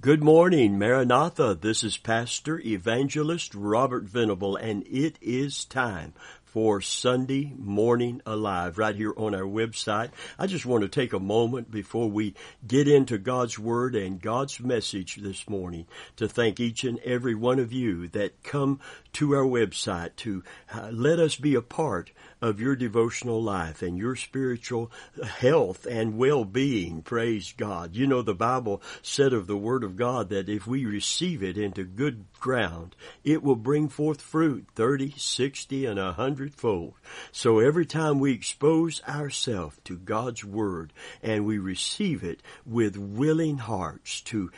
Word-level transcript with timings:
Good 0.00 0.22
morning, 0.22 0.78
Maranatha. 0.78 1.58
This 1.60 1.82
is 1.82 1.96
Pastor 1.96 2.60
Evangelist 2.60 3.52
Robert 3.52 4.04
Venable, 4.04 4.54
and 4.54 4.86
it 4.86 5.18
is 5.20 5.64
time 5.64 6.12
for 6.44 6.80
Sunday 6.80 7.52
Morning 7.58 8.22
Alive 8.24 8.78
right 8.78 8.94
here 8.94 9.12
on 9.16 9.34
our 9.34 9.42
website. 9.42 10.10
I 10.38 10.46
just 10.46 10.64
want 10.64 10.82
to 10.82 10.88
take 10.88 11.12
a 11.12 11.18
moment 11.18 11.72
before 11.72 12.08
we 12.08 12.34
get 12.64 12.86
into 12.86 13.18
God's 13.18 13.58
Word 13.58 13.96
and 13.96 14.22
God's 14.22 14.60
message 14.60 15.16
this 15.16 15.48
morning 15.48 15.88
to 16.14 16.28
thank 16.28 16.60
each 16.60 16.84
and 16.84 17.00
every 17.00 17.34
one 17.34 17.58
of 17.58 17.72
you 17.72 18.06
that 18.10 18.44
come 18.44 18.78
to 19.14 19.32
our 19.32 19.44
website 19.44 20.14
to 20.18 20.44
uh, 20.72 20.90
let 20.92 21.18
us 21.18 21.34
be 21.34 21.56
a 21.56 21.60
part 21.60 22.12
of 22.40 22.60
your 22.60 22.76
devotional 22.76 23.42
life 23.42 23.82
and 23.82 23.98
your 23.98 24.16
spiritual 24.16 24.90
health 25.24 25.86
and 25.86 26.16
well-being. 26.16 27.02
Praise 27.02 27.52
God. 27.56 27.96
You 27.96 28.06
know, 28.06 28.22
the 28.22 28.34
Bible 28.34 28.82
said 29.02 29.32
of 29.32 29.46
the 29.46 29.56
Word 29.56 29.84
of 29.84 29.96
God 29.96 30.28
that 30.30 30.48
if 30.48 30.66
we 30.66 30.84
receive 30.84 31.42
it 31.42 31.58
into 31.58 31.84
good 31.84 32.24
ground, 32.40 32.94
it 33.24 33.42
will 33.42 33.56
bring 33.56 33.88
forth 33.88 34.20
fruit 34.20 34.66
30, 34.74 35.14
60, 35.16 35.86
and 35.86 35.98
a 35.98 36.12
hundredfold. 36.12 36.94
So 37.32 37.58
every 37.58 37.86
time 37.86 38.18
we 38.18 38.32
expose 38.32 39.02
ourselves 39.08 39.78
to 39.84 39.98
God's 39.98 40.44
Word 40.44 40.92
and 41.22 41.44
we 41.44 41.58
receive 41.58 42.22
it 42.22 42.42
with 42.64 42.96
willing 42.96 43.58
hearts 43.58 44.20
to 44.22 44.50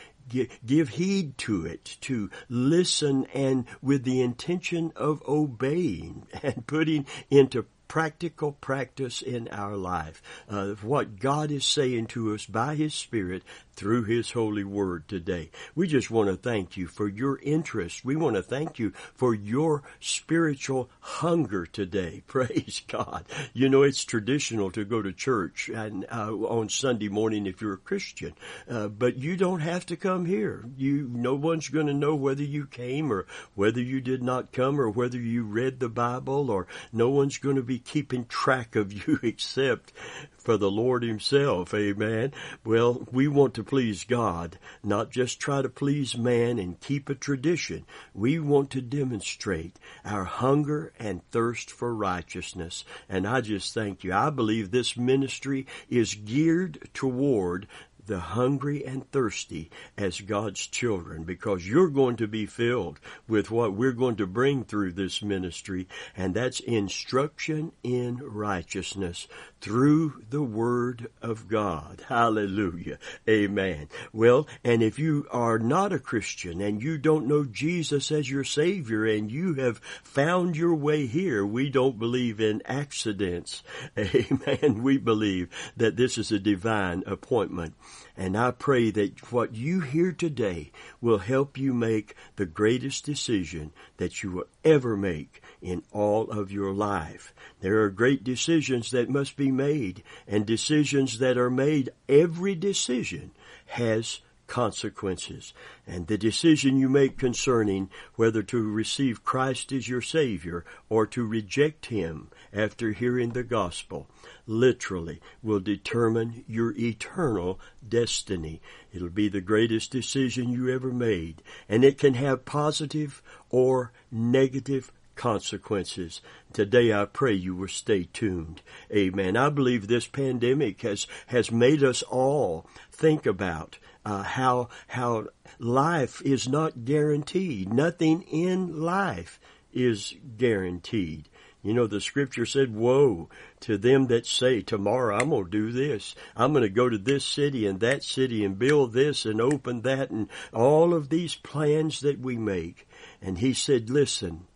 give 0.65 0.89
heed 0.89 1.37
to 1.37 1.65
it, 1.65 1.97
to 2.01 2.29
listen 2.49 3.25
and 3.33 3.65
with 3.81 4.03
the 4.03 4.21
intention 4.21 4.91
of 4.95 5.21
obeying 5.27 6.27
and 6.43 6.65
putting 6.67 7.05
into 7.29 7.65
practical 7.91 8.53
practice 8.53 9.21
in 9.21 9.49
our 9.49 9.75
life 9.75 10.21
of 10.47 10.81
what 10.81 11.19
God 11.19 11.51
is 11.51 11.65
saying 11.65 12.05
to 12.05 12.33
us 12.33 12.45
by 12.45 12.73
His 12.73 12.93
Spirit 12.93 13.43
through 13.73 14.05
His 14.05 14.31
holy 14.31 14.63
word 14.63 15.09
today. 15.09 15.51
We 15.75 15.87
just 15.87 16.09
want 16.09 16.29
to 16.29 16.37
thank 16.37 16.77
you 16.77 16.87
for 16.87 17.09
your 17.09 17.37
interest. 17.39 18.05
We 18.05 18.15
want 18.15 18.37
to 18.37 18.43
thank 18.43 18.79
you 18.79 18.91
for 19.15 19.35
your 19.35 19.83
spiritual 19.99 20.89
hunger 21.01 21.65
today. 21.65 22.23
Praise 22.27 22.81
God. 22.87 23.25
You 23.51 23.67
know, 23.67 23.83
it's 23.83 24.05
traditional 24.05 24.71
to 24.71 24.85
go 24.85 25.01
to 25.01 25.11
church 25.11 25.67
and 25.67 26.05
uh, 26.09 26.31
on 26.31 26.69
Sunday 26.69 27.09
morning 27.09 27.45
if 27.45 27.61
you're 27.61 27.73
a 27.73 27.77
Christian, 27.77 28.35
uh, 28.69 28.87
but 28.87 29.17
you 29.17 29.35
don't 29.35 29.59
have 29.59 29.85
to 29.87 29.97
come 29.97 30.25
here. 30.25 30.63
You, 30.77 31.09
no 31.11 31.35
one's 31.35 31.67
going 31.67 31.87
to 31.87 31.93
know 31.93 32.15
whether 32.15 32.43
you 32.43 32.67
came 32.67 33.11
or 33.11 33.25
whether 33.53 33.81
you 33.81 33.99
did 33.99 34.23
not 34.23 34.53
come 34.53 34.79
or 34.79 34.89
whether 34.89 35.19
you 35.19 35.43
read 35.43 35.81
the 35.81 35.89
Bible 35.89 36.49
or 36.49 36.67
no 36.93 37.09
one's 37.09 37.37
going 37.37 37.57
to 37.57 37.61
be 37.61 37.80
keeping 37.83 38.25
track 38.25 38.75
of 38.75 38.91
you 38.91 39.19
except 39.23 39.91
for 40.37 40.57
the 40.57 40.71
Lord 40.71 41.03
Himself. 41.03 41.73
Amen. 41.73 42.33
Well, 42.65 43.07
we 43.11 43.27
want 43.27 43.53
to 43.55 43.63
please 43.63 44.03
God, 44.03 44.57
not 44.83 45.11
just 45.11 45.39
try 45.39 45.61
to 45.61 45.69
please 45.69 46.17
man 46.17 46.57
and 46.57 46.79
keep 46.79 47.09
a 47.09 47.15
tradition. 47.15 47.85
We 48.13 48.39
want 48.39 48.71
to 48.71 48.81
demonstrate 48.81 49.77
our 50.03 50.23
hunger 50.23 50.93
and 50.99 51.23
thirst 51.29 51.69
for 51.69 51.93
righteousness. 51.93 52.83
And 53.07 53.27
I 53.27 53.41
just 53.41 53.73
thank 53.73 54.03
you. 54.03 54.13
I 54.13 54.29
believe 54.29 54.71
this 54.71 54.97
ministry 54.97 55.67
is 55.89 56.15
geared 56.15 56.89
toward 56.93 57.67
the 58.05 58.19
hungry 58.19 58.85
and 58.85 59.09
thirsty 59.11 59.69
as 59.97 60.21
God's 60.21 60.65
children 60.67 61.23
because 61.23 61.67
you're 61.67 61.89
going 61.89 62.15
to 62.17 62.27
be 62.27 62.45
filled 62.45 62.99
with 63.27 63.51
what 63.51 63.73
we're 63.73 63.91
going 63.91 64.15
to 64.17 64.27
bring 64.27 64.63
through 64.63 64.93
this 64.93 65.21
ministry 65.21 65.87
and 66.15 66.33
that's 66.33 66.59
instruction 66.59 67.71
in 67.83 68.17
righteousness 68.17 69.27
through 69.61 70.23
the 70.29 70.41
Word 70.41 71.07
of 71.21 71.47
God. 71.47 72.03
Hallelujah. 72.09 72.97
Amen. 73.29 73.87
Well, 74.11 74.47
and 74.63 74.81
if 74.81 74.97
you 74.97 75.27
are 75.31 75.59
not 75.59 75.93
a 75.93 75.99
Christian 75.99 76.61
and 76.61 76.81
you 76.81 76.97
don't 76.97 77.27
know 77.27 77.45
Jesus 77.45 78.11
as 78.11 78.29
your 78.29 78.43
Savior 78.43 79.05
and 79.05 79.31
you 79.31 79.53
have 79.55 79.79
found 80.03 80.57
your 80.57 80.75
way 80.75 81.05
here, 81.05 81.45
we 81.45 81.69
don't 81.69 81.99
believe 81.99 82.39
in 82.39 82.61
accidents. 82.65 83.63
Amen. 83.97 84.81
We 84.81 84.97
believe 84.97 85.49
that 85.77 85.95
this 85.95 86.17
is 86.17 86.31
a 86.31 86.39
divine 86.39 87.03
appointment. 87.05 87.75
And 88.17 88.37
I 88.37 88.51
pray 88.51 88.91
that 88.91 89.31
what 89.31 89.55
you 89.55 89.81
hear 89.81 90.11
today 90.11 90.71
will 90.99 91.19
help 91.19 91.57
you 91.57 91.73
make 91.73 92.15
the 92.35 92.45
greatest 92.45 93.05
decision 93.05 93.71
that 93.97 94.21
you 94.21 94.31
will 94.31 94.47
ever 94.63 94.97
make 94.97 95.41
in 95.61 95.83
all 95.91 96.29
of 96.29 96.51
your 96.51 96.73
life. 96.73 97.33
There 97.61 97.81
are 97.81 97.89
great 97.89 98.23
decisions 98.23 98.91
that 98.91 99.09
must 99.09 99.37
be 99.37 99.51
made 99.51 100.03
and 100.27 100.45
decisions 100.45 101.19
that 101.19 101.37
are 101.37 101.49
made. 101.49 101.91
Every 102.09 102.55
decision 102.55 103.31
has 103.67 104.21
consequences. 104.51 105.53
And 105.87 106.07
the 106.07 106.17
decision 106.17 106.75
you 106.75 106.89
make 106.89 107.17
concerning 107.17 107.89
whether 108.15 108.43
to 108.43 108.61
receive 108.69 109.23
Christ 109.23 109.71
as 109.71 109.87
your 109.87 110.01
Savior 110.01 110.65
or 110.89 111.07
to 111.07 111.25
reject 111.25 111.85
Him 111.85 112.27
after 112.51 112.91
hearing 112.91 113.29
the 113.29 113.43
gospel 113.43 114.09
literally 114.45 115.21
will 115.41 115.61
determine 115.61 116.43
your 116.49 116.73
eternal 116.77 117.61
destiny. 117.87 118.61
It'll 118.91 119.07
be 119.07 119.29
the 119.29 119.39
greatest 119.39 119.89
decision 119.89 120.51
you 120.51 120.69
ever 120.69 120.91
made. 120.91 121.41
And 121.69 121.85
it 121.85 121.97
can 121.97 122.15
have 122.15 122.43
positive 122.43 123.23
or 123.49 123.93
negative 124.11 124.91
consequences. 125.15 126.19
Today 126.51 126.91
I 126.91 127.05
pray 127.05 127.33
you 127.33 127.55
will 127.55 127.69
stay 127.69 128.09
tuned. 128.11 128.61
Amen. 128.93 129.37
I 129.37 129.49
believe 129.49 129.87
this 129.87 130.07
pandemic 130.07 130.81
has, 130.81 131.07
has 131.27 131.51
made 131.51 131.83
us 131.83 132.01
all 132.01 132.65
think 132.91 133.25
about 133.25 133.77
uh, 134.05 134.23
how 134.23 134.69
how 134.87 135.27
life 135.59 136.21
is 136.23 136.47
not 136.47 136.85
guaranteed. 136.85 137.73
Nothing 137.73 138.23
in 138.23 138.81
life 138.81 139.39
is 139.73 140.15
guaranteed. 140.37 141.29
You 141.63 141.75
know, 141.75 141.85
the 141.85 142.01
scripture 142.01 142.45
said, 142.47 142.73
woe 142.73 143.29
to 143.59 143.77
them 143.77 144.07
that 144.07 144.25
say, 144.25 144.61
tomorrow 144.61 145.15
I'm 145.15 145.29
going 145.29 145.45
to 145.45 145.51
do 145.51 145.71
this. 145.71 146.15
I'm 146.35 146.53
going 146.53 146.63
to 146.63 146.69
go 146.69 146.89
to 146.89 146.97
this 146.97 147.23
city 147.23 147.67
and 147.67 147.79
that 147.81 148.03
city 148.03 148.43
and 148.43 148.57
build 148.57 148.93
this 148.93 149.25
and 149.25 149.39
open 149.39 149.81
that 149.81 150.09
and 150.09 150.27
all 150.51 150.95
of 150.95 151.09
these 151.09 151.35
plans 151.35 151.99
that 151.99 152.19
we 152.19 152.35
make. 152.35 152.87
And 153.21 153.37
he 153.37 153.53
said, 153.53 153.91
listen, 153.91 154.47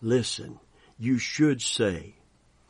listen, 0.00 0.58
you 0.98 1.18
should 1.18 1.60
say, 1.60 2.14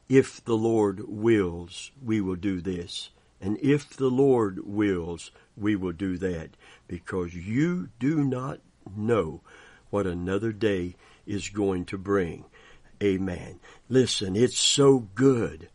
if 0.09 0.45
the 0.45 0.57
Lord 0.57 1.01
wills, 1.07 1.93
we 2.03 2.21
will 2.21 2.37
do 2.37 2.61
this. 2.61 3.11
And 3.41 3.59
if 3.63 3.97
the 3.97 4.11
Lord 4.11 4.59
wills, 4.65 5.31
we 5.57 5.77
will 5.77 5.93
do 5.93 6.17
that 6.19 6.51
because 6.89 7.35
you 7.35 7.89
do 7.99 8.25
not 8.25 8.61
know 8.97 9.41
what 9.91 10.07
another 10.07 10.53
day 10.53 10.97
is 11.27 11.49
going 11.49 11.85
to 11.87 11.99
bring. 11.99 12.45
Amen. 13.03 13.61
Listen, 13.89 14.37
it's 14.37 14.59
so 14.59 14.99
good 15.15 15.69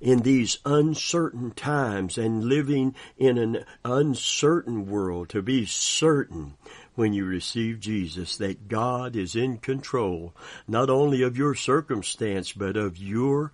in 0.00 0.20
these 0.20 0.58
uncertain 0.64 1.50
times 1.52 2.18
and 2.18 2.44
living 2.44 2.94
in 3.16 3.38
an 3.38 3.64
uncertain 3.84 4.86
world 4.86 5.28
to 5.30 5.40
be 5.40 5.64
certain 5.64 6.54
when 6.94 7.12
you 7.12 7.24
receive 7.24 7.80
Jesus 7.80 8.36
that 8.36 8.68
God 8.68 9.16
is 9.16 9.34
in 9.34 9.58
control 9.58 10.34
not 10.68 10.90
only 10.90 11.22
of 11.22 11.36
your 11.36 11.54
circumstance 11.54 12.52
but 12.52 12.76
of 12.76 12.98
your 12.98 13.52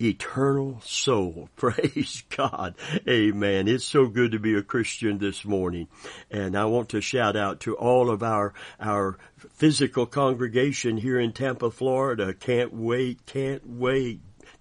eternal 0.00 0.80
soul. 0.84 1.48
Praise 1.56 2.24
God. 2.36 2.74
Amen. 3.08 3.68
It's 3.68 3.84
so 3.84 4.06
good 4.06 4.32
to 4.32 4.38
be 4.38 4.54
a 4.56 4.62
Christian 4.62 5.18
this 5.18 5.44
morning. 5.44 5.88
And 6.30 6.56
I 6.56 6.64
want 6.66 6.90
to 6.90 7.00
shout 7.00 7.36
out 7.36 7.60
to 7.60 7.76
all 7.76 8.10
of 8.10 8.22
our, 8.22 8.54
our 8.80 9.18
physical 9.54 10.06
congregation 10.06 10.96
here 10.96 11.18
in 11.18 11.32
Tampa, 11.32 11.70
Florida. 11.70 12.32
Can't 12.32 12.72
wait, 12.72 13.26
can't 13.26 13.66
wait 13.66 14.20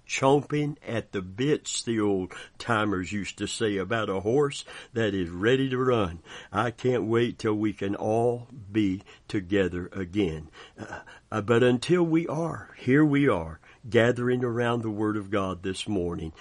chomping 0.10 0.76
at 0.86 1.12
the 1.12 1.22
bits, 1.22 1.84
the 1.84 2.00
old 2.00 2.34
timers 2.58 3.12
used 3.12 3.38
to 3.38 3.48
say 3.48 3.78
about 3.78 4.10
a 4.10 4.20
horse 4.20 4.66
that 4.94 5.14
is 5.14 5.30
ready 5.30 5.70
to 5.70 5.78
run. 5.78 6.20
I 6.52 6.72
can't 6.72 7.06
wait 7.06 7.38
till 7.38 7.54
we 7.54 7.74
can 7.74 7.96
all 7.96 8.48
be 8.72 9.04
together 9.28 9.88
again. 9.94 10.50
Uh, 11.32 11.42
but 11.42 11.62
until 11.62 12.04
we 12.04 12.28
are, 12.28 12.72
here 12.78 13.06
we 13.06 13.30
are 13.30 13.60
gathering 13.90 14.44
around 14.44 14.82
the 14.82 14.90
Word 14.90 15.18
of 15.18 15.30
God 15.30 15.64
this 15.64 15.88
morning, 15.88 16.34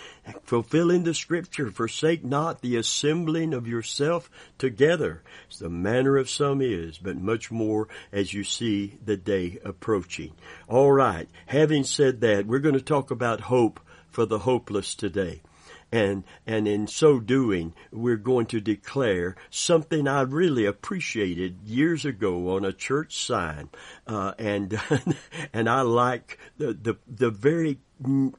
fulfilling 0.43 1.05
the 1.05 1.15
Scripture, 1.15 1.71
forsake 1.71 2.25
not 2.25 2.61
the 2.61 2.77
assembling 2.77 3.55
of 3.55 3.67
yourself 3.69 4.31
together, 4.59 5.23
as 5.51 5.59
the 5.59 5.69
manner 5.69 6.17
of 6.17 6.31
some 6.31 6.61
is, 6.61 6.99
but 6.99 7.17
much 7.17 7.51
more 7.51 7.89
as 8.13 8.33
you 8.35 8.45
see 8.45 8.99
the 9.05 9.17
day 9.17 9.59
approaching. 9.65 10.33
All 10.69 10.93
right, 10.93 11.29
having 11.47 11.85
said 11.85 12.21
that, 12.21 12.47
we're 12.47 12.59
going 12.59 12.75
to 12.75 12.81
talk 12.81 13.11
about 13.11 13.41
hope 13.41 13.81
for 14.11 14.27
the 14.27 14.41
hopeless 14.41 14.95
today 14.95 15.43
and 15.91 16.25
and 16.47 16.69
in 16.69 16.87
so 16.87 17.19
doing 17.19 17.75
we're 17.91 18.17
going 18.17 18.47
to 18.47 18.61
declare 18.61 19.37
something 19.51 20.07
I 20.07 20.23
really 20.23 20.65
appreciated 20.65 21.63
years 21.65 22.05
ago 22.05 22.55
on 22.55 22.65
a 22.65 22.73
church 22.73 23.17
sign 23.17 23.71
uh, 24.07 24.33
and 24.39 24.81
and 25.53 25.69
I 25.69 25.83
like 25.83 26.39
the 26.57 26.73
the, 26.73 26.97
the 27.07 27.31
very 27.31 27.79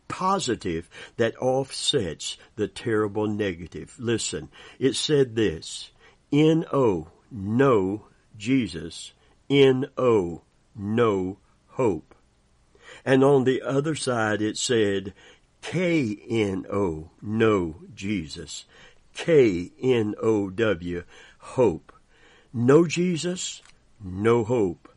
positive 0.07 0.89
that 1.17 1.35
offsets 1.41 2.37
the 2.55 2.67
terrible 2.67 3.27
negative 3.27 3.95
listen 3.99 4.49
it 4.79 4.95
said 4.95 5.35
this 5.35 5.91
N 6.31 6.65
O 6.71 7.07
no 7.31 8.05
Jesus. 8.39 9.13
N-O, 9.49 10.41
no 10.75 11.37
hope. 11.71 12.15
And 13.05 13.23
on 13.23 13.43
the 13.43 13.61
other 13.61 13.93
side 13.93 14.41
it 14.41 14.57
said 14.57 15.13
K-N-O, 15.61 17.09
no 17.21 17.75
Jesus. 17.93 18.65
K-N-O-W, 19.13 21.03
hope. 21.39 21.93
No 22.53 22.87
Jesus, 22.87 23.61
no 24.03 24.43
hope. 24.43 24.89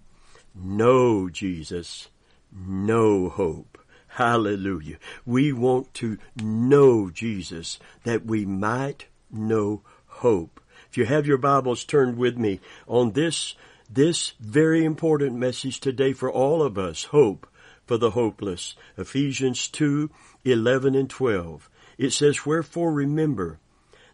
No 0.55 1.29
Jesus, 1.29 2.09
no 2.53 3.29
hope. 3.29 3.79
Hallelujah. 4.07 4.99
We 5.25 5.53
want 5.53 5.95
to 5.95 6.19
know 6.37 7.11
Jesus 7.11 7.79
that 8.05 8.27
we 8.27 8.45
might 8.45 9.07
know 9.31 9.83
hope. 10.07 10.61
If 10.91 10.99
you 10.99 11.07
have 11.07 11.27
your 11.27 11.39
Bibles 11.39 11.85
turned 11.85 12.19
with 12.19 12.37
me 12.37 12.61
on 12.87 13.13
this, 13.13 13.55
this 13.91 14.35
very 14.39 14.85
important 14.85 15.37
message 15.37 15.81
today 15.81 16.13
for 16.13 16.31
all 16.31 16.63
of 16.63 16.77
us, 16.77 17.05
hope 17.05 17.47
for 17.87 17.97
the 17.97 18.11
hopeless. 18.11 18.77
Ephesians 18.99 19.69
2, 19.69 20.11
11 20.45 20.95
and 20.95 21.09
12. 21.09 21.71
It 21.99 22.11
says, 22.11 22.45
Wherefore 22.45 22.93
remember 22.93 23.59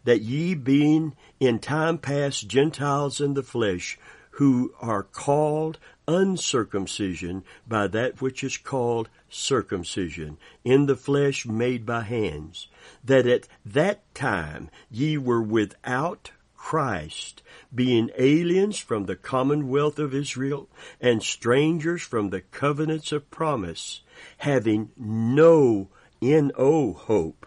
that 0.05 0.23
ye 0.23 0.55
being 0.55 1.15
in 1.41 1.59
time 1.59 1.99
past 1.99 2.49
Gentiles 2.49 3.21
in 3.21 3.35
the 3.35 3.43
flesh, 3.43 3.99
who 4.33 4.73
are 4.81 5.03
called 5.03 5.79
uncircumcision 6.07 7.45
by 7.67 7.87
that 7.89 8.21
which 8.21 8.45
is 8.45 8.57
called 8.57 9.09
circumcision 9.29 10.39
in 10.65 10.87
the 10.87 10.97
flesh 10.97 11.45
made 11.45 11.85
by 11.85 12.03
hands, 12.03 12.69
that 13.05 13.27
at 13.27 13.49
that 13.67 14.15
time 14.15 14.71
ye 14.91 15.19
were 15.19 15.43
without 15.43 16.31
Christ, 16.57 17.43
being 17.75 18.11
aliens 18.19 18.79
from 18.79 19.07
the 19.07 19.17
commonwealth 19.17 19.99
of 19.99 20.15
Israel 20.15 20.69
and 21.01 21.23
strangers 21.23 22.03
from 22.03 22.31
the 22.31 22.41
covenants 22.41 23.11
of 23.13 23.31
promise, 23.31 24.03
having 24.39 24.91
no 24.97 25.89
no 26.21 26.51
oh, 26.57 26.93
hope 26.93 27.47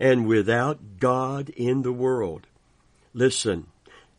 and 0.00 0.26
without 0.26 0.98
God 0.98 1.50
in 1.50 1.82
the 1.82 1.92
world. 1.92 2.46
Listen, 3.12 3.66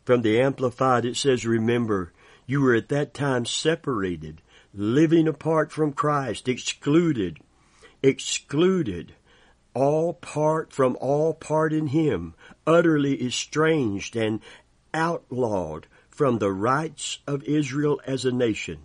from 0.04 0.22
the 0.22 0.40
Amplified 0.40 1.04
it 1.04 1.16
says, 1.16 1.46
remember, 1.46 2.12
you 2.46 2.60
were 2.60 2.74
at 2.74 2.88
that 2.88 3.12
time 3.12 3.44
separated, 3.44 4.40
living 4.72 5.28
apart 5.28 5.72
from 5.72 5.92
Christ, 5.92 6.48
excluded, 6.48 7.38
excluded, 8.02 9.14
all 9.74 10.14
part 10.14 10.72
from 10.72 10.96
all 11.00 11.34
part 11.34 11.72
in 11.72 11.88
Him, 11.88 12.34
utterly 12.66 13.24
estranged 13.24 14.16
and 14.16 14.40
outlawed 14.94 15.86
from 16.08 16.38
the 16.38 16.52
rights 16.52 17.18
of 17.26 17.44
Israel 17.44 18.00
as 18.06 18.24
a 18.24 18.32
nation, 18.32 18.78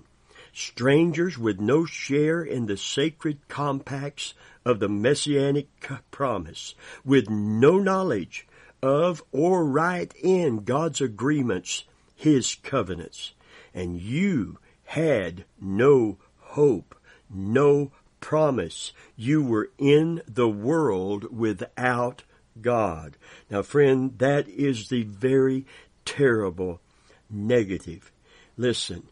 strangers 0.52 1.38
with 1.38 1.60
no 1.60 1.86
share 1.86 2.44
in 2.44 2.66
the 2.66 2.76
sacred 2.76 3.38
compacts 3.48 4.34
of 4.66 4.80
the 4.80 4.90
messianic 4.90 5.68
promise, 6.12 6.76
with 7.04 7.30
no 7.30 7.80
knowledge 7.80 8.48
of 8.82 9.24
or 9.32 9.66
right 9.66 10.14
in 10.22 10.64
God's 10.64 11.02
agreements, 11.02 11.84
His 12.16 12.56
covenants. 12.56 13.34
And 13.74 14.00
you 14.00 14.60
had 14.86 15.46
no 15.60 16.18
hope, 16.40 16.96
no 17.30 17.92
promise. 18.20 18.92
You 19.16 19.44
were 19.44 19.70
in 19.78 20.22
the 20.28 20.50
world 20.50 21.36
without 21.36 22.24
God. 22.62 23.18
Now 23.50 23.62
friend, 23.62 24.18
that 24.18 24.48
is 24.48 24.90
the 24.90 25.04
very 25.04 25.66
terrible 26.06 26.82
negative. 27.30 28.12
Listen, 28.58 29.04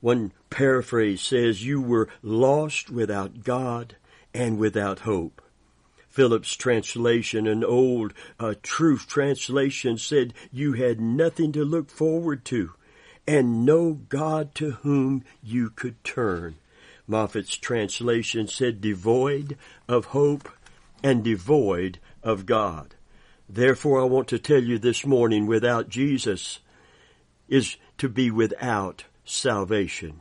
one 0.00 0.32
paraphrase 0.50 1.20
says 1.20 1.64
you 1.64 1.80
were 1.80 2.08
lost 2.22 2.90
without 2.90 3.42
God 3.42 3.96
and 4.36 4.58
without 4.58 5.00
hope. 5.00 5.40
Phillips' 6.08 6.54
translation, 6.54 7.46
an 7.46 7.64
old 7.64 8.12
uh, 8.38 8.54
truth 8.62 9.06
translation, 9.08 9.98
said 9.98 10.34
you 10.52 10.74
had 10.74 11.00
nothing 11.00 11.52
to 11.52 11.64
look 11.64 11.90
forward 11.90 12.44
to 12.46 12.72
and 13.26 13.64
no 13.64 13.94
God 13.94 14.54
to 14.56 14.72
whom 14.82 15.24
you 15.42 15.70
could 15.70 16.02
turn. 16.04 16.56
Moffatt's 17.08 17.56
translation 17.56 18.46
said 18.46 18.80
devoid 18.80 19.56
of 19.88 20.06
hope 20.06 20.48
and 21.02 21.24
devoid 21.24 21.98
of 22.22 22.46
God. 22.46 22.94
Therefore, 23.48 24.00
I 24.00 24.04
want 24.04 24.28
to 24.28 24.38
tell 24.38 24.62
you 24.62 24.78
this 24.78 25.06
morning 25.06 25.46
without 25.46 25.88
Jesus 25.88 26.60
is 27.48 27.76
to 27.98 28.08
be 28.08 28.30
without 28.30 29.04
salvation. 29.24 30.20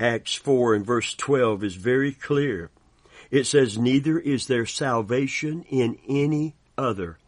Acts 0.00 0.34
4 0.34 0.74
and 0.74 0.86
verse 0.86 1.14
12 1.14 1.64
is 1.64 1.74
very 1.74 2.12
clear. 2.12 2.70
It 3.30 3.44
says, 3.44 3.78
Neither 3.78 4.18
is 4.18 4.46
there 4.46 4.66
salvation 4.66 5.64
in 5.68 5.98
any 6.08 6.54
other, 6.76 7.18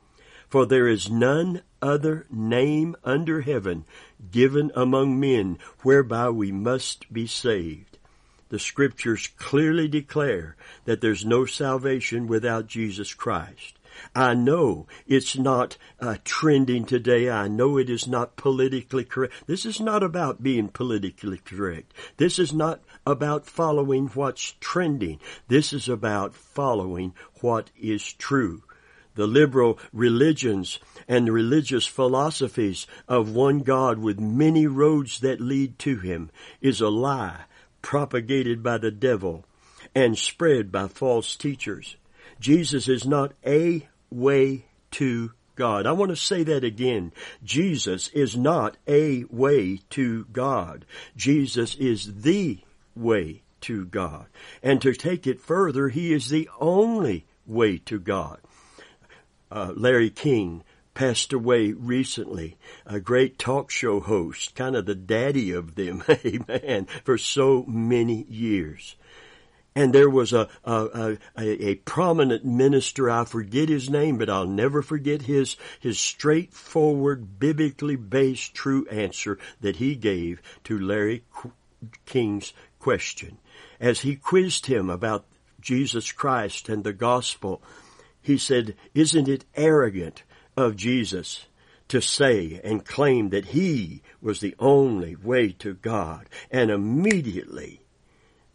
for 0.49 0.67
there 0.67 0.89
is 0.89 1.11
none 1.11 1.63
other 1.83 2.27
name 2.31 2.97
under 3.05 3.43
heaven 3.43 3.85
given 4.31 4.71
among 4.75 5.19
men 5.19 5.59
whereby 5.83 6.31
we 6.31 6.53
must 6.53 7.13
be 7.13 7.27
saved. 7.27 7.99
The 8.49 8.59
scriptures 8.59 9.29
clearly 9.37 9.89
declare 9.89 10.57
that 10.85 11.01
there's 11.01 11.25
no 11.25 11.45
salvation 11.47 12.27
without 12.27 12.67
Jesus 12.67 13.15
Christ. 13.15 13.79
I 14.15 14.35
know 14.35 14.87
it's 15.07 15.37
not 15.37 15.77
uh, 16.01 16.17
trending 16.25 16.85
today. 16.85 17.31
I 17.31 17.49
know 17.49 17.79
it 17.79 17.91
is 17.91 18.07
not 18.07 18.37
politically 18.37 19.05
correct. 19.05 19.35
This 19.47 19.65
is 19.65 19.81
not 19.81 20.03
about 20.03 20.43
being 20.43 20.69
politically 20.69 21.39
correct. 21.39 21.93
This 22.17 22.39
is 22.39 22.53
not 22.53 22.81
about 23.07 23.47
following 23.47 24.09
what's 24.09 24.55
trending. 24.61 25.21
This 25.49 25.73
is 25.73 25.89
about 25.89 26.35
following 26.35 27.15
what 27.41 27.71
is 27.77 28.13
true. 28.13 28.63
The 29.15 29.27
liberal 29.27 29.79
religions 29.93 30.79
and 31.09 31.33
religious 31.33 31.87
philosophies 31.87 32.87
of 33.09 33.35
one 33.35 33.61
God 33.61 33.99
with 33.99 34.21
many 34.21 34.67
roads 34.67 35.21
that 35.21 35.41
lead 35.41 35.79
to 35.81 35.99
Him 35.99 36.31
is 36.61 36.81
a 36.81 36.89
lie 36.89 37.45
propagated 37.83 38.63
by 38.63 38.79
the 38.79 38.91
devil 38.91 39.45
and 39.95 40.17
spread 40.17 40.71
by 40.71 40.89
false 40.89 41.37
teachers. 41.37 41.97
Jesus 42.41 42.89
is 42.89 43.07
not 43.07 43.33
a 43.47 43.87
way 44.11 44.65
to 44.93 45.33
God. 45.55 45.87
I 45.87 45.93
want 45.93 46.09
to 46.09 46.17
say 46.17 46.43
that 46.45 46.65
again. 46.65 47.13
Jesus 47.45 48.09
is 48.09 48.37
not 48.37 48.79
a 48.89 49.25
way 49.31 49.81
to 49.91 50.25
God. 50.33 50.87
Jesus 51.17 51.75
is 51.75 52.23
the 52.23 52.61
way 52.97 53.43
to 53.63 53.85
God. 53.85 54.27
And 54.63 54.81
to 54.81 54.95
take 54.95 55.27
it 55.27 55.39
further, 55.39 55.89
He 55.89 56.15
is 56.15 56.31
the 56.31 56.49
only 56.59 57.27
way 57.47 57.79
to 57.79 57.99
God. 57.99 58.39
Uh, 59.51 59.73
Larry 59.77 60.11
King 60.11 60.63
passed 60.95 61.33
away 61.33 61.73
recently, 61.73 62.57
a 62.87 63.01
great 63.01 63.39
talk 63.39 63.71
show 63.71 64.01
host, 64.01 64.55
kind 64.55 64.77
of 64.77 64.87
the 64.87 64.95
daddy 64.95 65.53
of 65.53 65.75
them, 65.75 66.03
amen, 66.25 66.87
for 67.05 67.19
so 67.19 67.65
many 67.67 68.25
years. 68.29 68.97
And 69.81 69.95
there 69.95 70.11
was 70.11 70.35
a, 70.35 70.47
a, 70.63 71.17
a, 71.39 71.69
a, 71.69 71.75
prominent 71.77 72.45
minister, 72.45 73.09
I 73.09 73.25
forget 73.25 73.71
his 73.71 73.89
name, 73.89 74.19
but 74.19 74.29
I'll 74.29 74.47
never 74.47 74.83
forget 74.83 75.23
his, 75.23 75.57
his 75.81 75.99
straightforward, 75.99 77.39
biblically 77.39 77.97
based, 77.97 78.53
true 78.53 78.87
answer 78.89 79.39
that 79.63 79.77
he 79.77 79.95
gave 79.95 80.43
to 80.65 80.79
Larry 80.79 81.25
King's 82.05 82.53
question. 82.79 83.39
As 83.81 84.03
he 84.03 84.17
quizzed 84.17 84.67
him 84.67 84.91
about 84.91 85.25
Jesus 85.63 86.13
Christ 86.13 86.69
and 86.69 86.85
the 86.85 86.93
gospel, 86.93 87.63
he 88.21 88.37
said, 88.37 88.77
isn't 88.93 89.29
it 89.29 89.47
arrogant 89.55 90.25
of 90.59 90.77
Jesus 90.77 91.47
to 91.89 92.03
say 92.03 92.61
and 92.63 92.85
claim 92.85 93.31
that 93.31 93.47
he 93.47 94.03
was 94.21 94.41
the 94.41 94.55
only 94.59 95.17
way 95.17 95.53
to 95.53 95.73
God? 95.73 96.29
And 96.51 96.71
immediately 96.71 97.80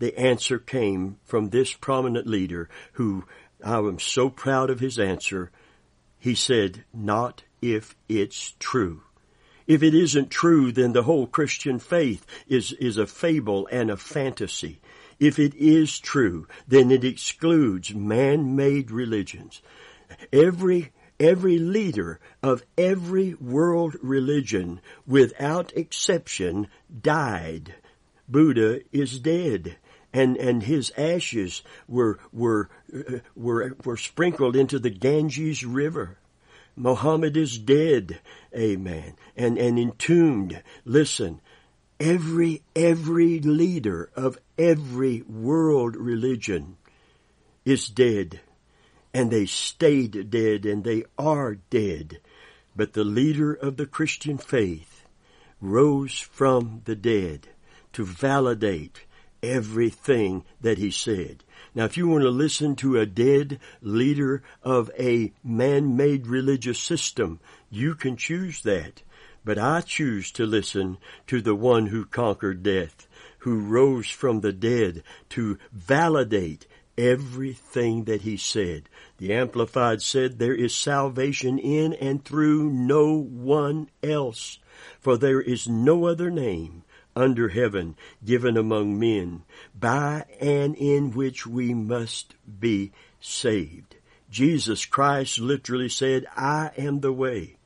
the 0.05 0.19
answer 0.19 0.59
came 0.59 1.17
from 1.23 1.49
this 1.49 1.73
prominent 1.73 2.27
leader 2.27 2.69
who 2.93 3.25
I 3.63 3.79
am 3.79 3.97
so 3.97 4.29
proud 4.29 4.69
of 4.69 4.79
his 4.79 4.99
answer. 4.99 5.49
He 6.19 6.35
said, 6.35 6.83
not 6.93 7.41
if 7.59 7.95
it's 8.07 8.53
true. 8.59 9.01
If 9.65 9.81
it 9.81 9.95
isn't 9.95 10.29
true, 10.29 10.71
then 10.71 10.93
the 10.93 11.01
whole 11.01 11.25
Christian 11.25 11.79
faith 11.79 12.23
is, 12.47 12.71
is 12.73 12.99
a 12.99 13.07
fable 13.07 13.67
and 13.71 13.89
a 13.89 13.97
fantasy. 13.97 14.79
If 15.19 15.39
it 15.39 15.55
is 15.55 15.97
true, 15.97 16.47
then 16.67 16.91
it 16.91 17.03
excludes 17.03 17.95
man-made 17.95 18.91
religions. 18.91 19.63
Every 20.31 20.91
every 21.19 21.57
leader 21.57 22.19
of 22.43 22.61
every 22.77 23.33
world 23.35 23.95
religion 24.03 24.81
without 25.07 25.71
exception 25.75 26.67
died. 27.01 27.73
Buddha 28.27 28.81
is 28.91 29.19
dead 29.19 29.77
and 30.15 30.37
and 30.37 30.63
his 30.63 30.93
ashes 30.97 31.61
were 31.87 32.17
were 32.31 32.69
were 33.35 33.75
were 33.83 33.97
sprinkled 33.97 34.55
into 34.55 34.79
the 34.79 34.89
Ganges 34.89 35.65
River. 35.65 36.17
Mohammed 36.75 37.37
is 37.37 37.57
dead. 37.57 38.19
Amen. 38.53 39.13
And, 39.37 39.57
and 39.57 39.79
entombed. 39.79 40.61
Listen, 40.83 41.39
every, 42.01 42.63
every 42.75 43.39
leader 43.39 44.09
of 44.13 44.37
every 44.57 45.21
world 45.21 45.95
religion 45.95 46.75
is 47.63 47.87
dead. 47.87 48.41
And 49.13 49.31
they 49.31 49.45
stayed 49.45 50.29
dead 50.29 50.65
and 50.65 50.83
they 50.83 51.05
are 51.17 51.55
dead. 51.69 52.19
But 52.75 52.91
the 52.91 53.05
leader 53.05 53.53
of 53.53 53.77
the 53.77 53.85
Christian 53.85 54.37
faith 54.37 55.05
rose 55.61 56.19
from 56.19 56.81
the 56.83 56.95
dead 56.95 57.47
to 57.93 58.05
validate 58.05 59.05
everything 59.45 60.43
that 60.61 60.77
he 60.77 60.91
said. 60.91 61.43
Now, 61.73 61.85
if 61.85 61.97
you 61.97 62.07
want 62.07 62.23
to 62.23 62.29
listen 62.29 62.75
to 62.77 62.97
a 62.97 63.05
dead 63.05 63.59
leader 63.81 64.43
of 64.63 64.89
a 64.97 65.33
man-made 65.43 66.27
religious 66.27 66.79
system, 66.79 67.39
you 67.69 67.95
can 67.95 68.15
choose 68.15 68.61
that. 68.63 69.01
But 69.43 69.59
I 69.59 69.81
choose 69.81 70.31
to 70.31 70.45
listen 70.45 70.97
to 71.27 71.41
the 71.41 71.53
one 71.53 71.87
who 71.87 72.05
conquered 72.05 72.63
death, 72.63 73.07
who 73.39 73.59
rose 73.59 74.09
from 74.09 74.39
the 74.39 74.53
dead 74.53 75.03
to 75.29 75.59
validate 75.71 76.65
everything 76.97 78.05
that 78.05 78.21
he 78.21 78.37
said. 78.37 78.89
The 79.17 79.33
Amplified 79.33 80.01
said, 80.01 80.39
There 80.39 80.55
is 80.55 80.73
salvation 80.73 81.59
in 81.59 81.93
and 81.93 82.23
through 82.23 82.71
no 82.71 83.17
one 83.17 83.89
else, 84.01 84.59
for 84.99 85.17
there 85.17 85.41
is 85.41 85.67
no 85.67 86.07
other 86.07 86.31
name 86.31 86.83
under 87.15 87.49
heaven 87.49 87.95
given 88.23 88.57
among 88.57 88.99
men 88.99 89.43
by 89.77 90.25
and 90.39 90.75
in 90.75 91.11
which 91.11 91.47
we 91.47 91.73
must 91.73 92.35
be 92.59 92.91
saved. 93.19 93.95
Jesus 94.29 94.85
Christ 94.85 95.39
literally 95.39 95.89
said, 95.89 96.25
I 96.35 96.71
am 96.77 96.99
the 96.99 97.13
way. 97.13 97.57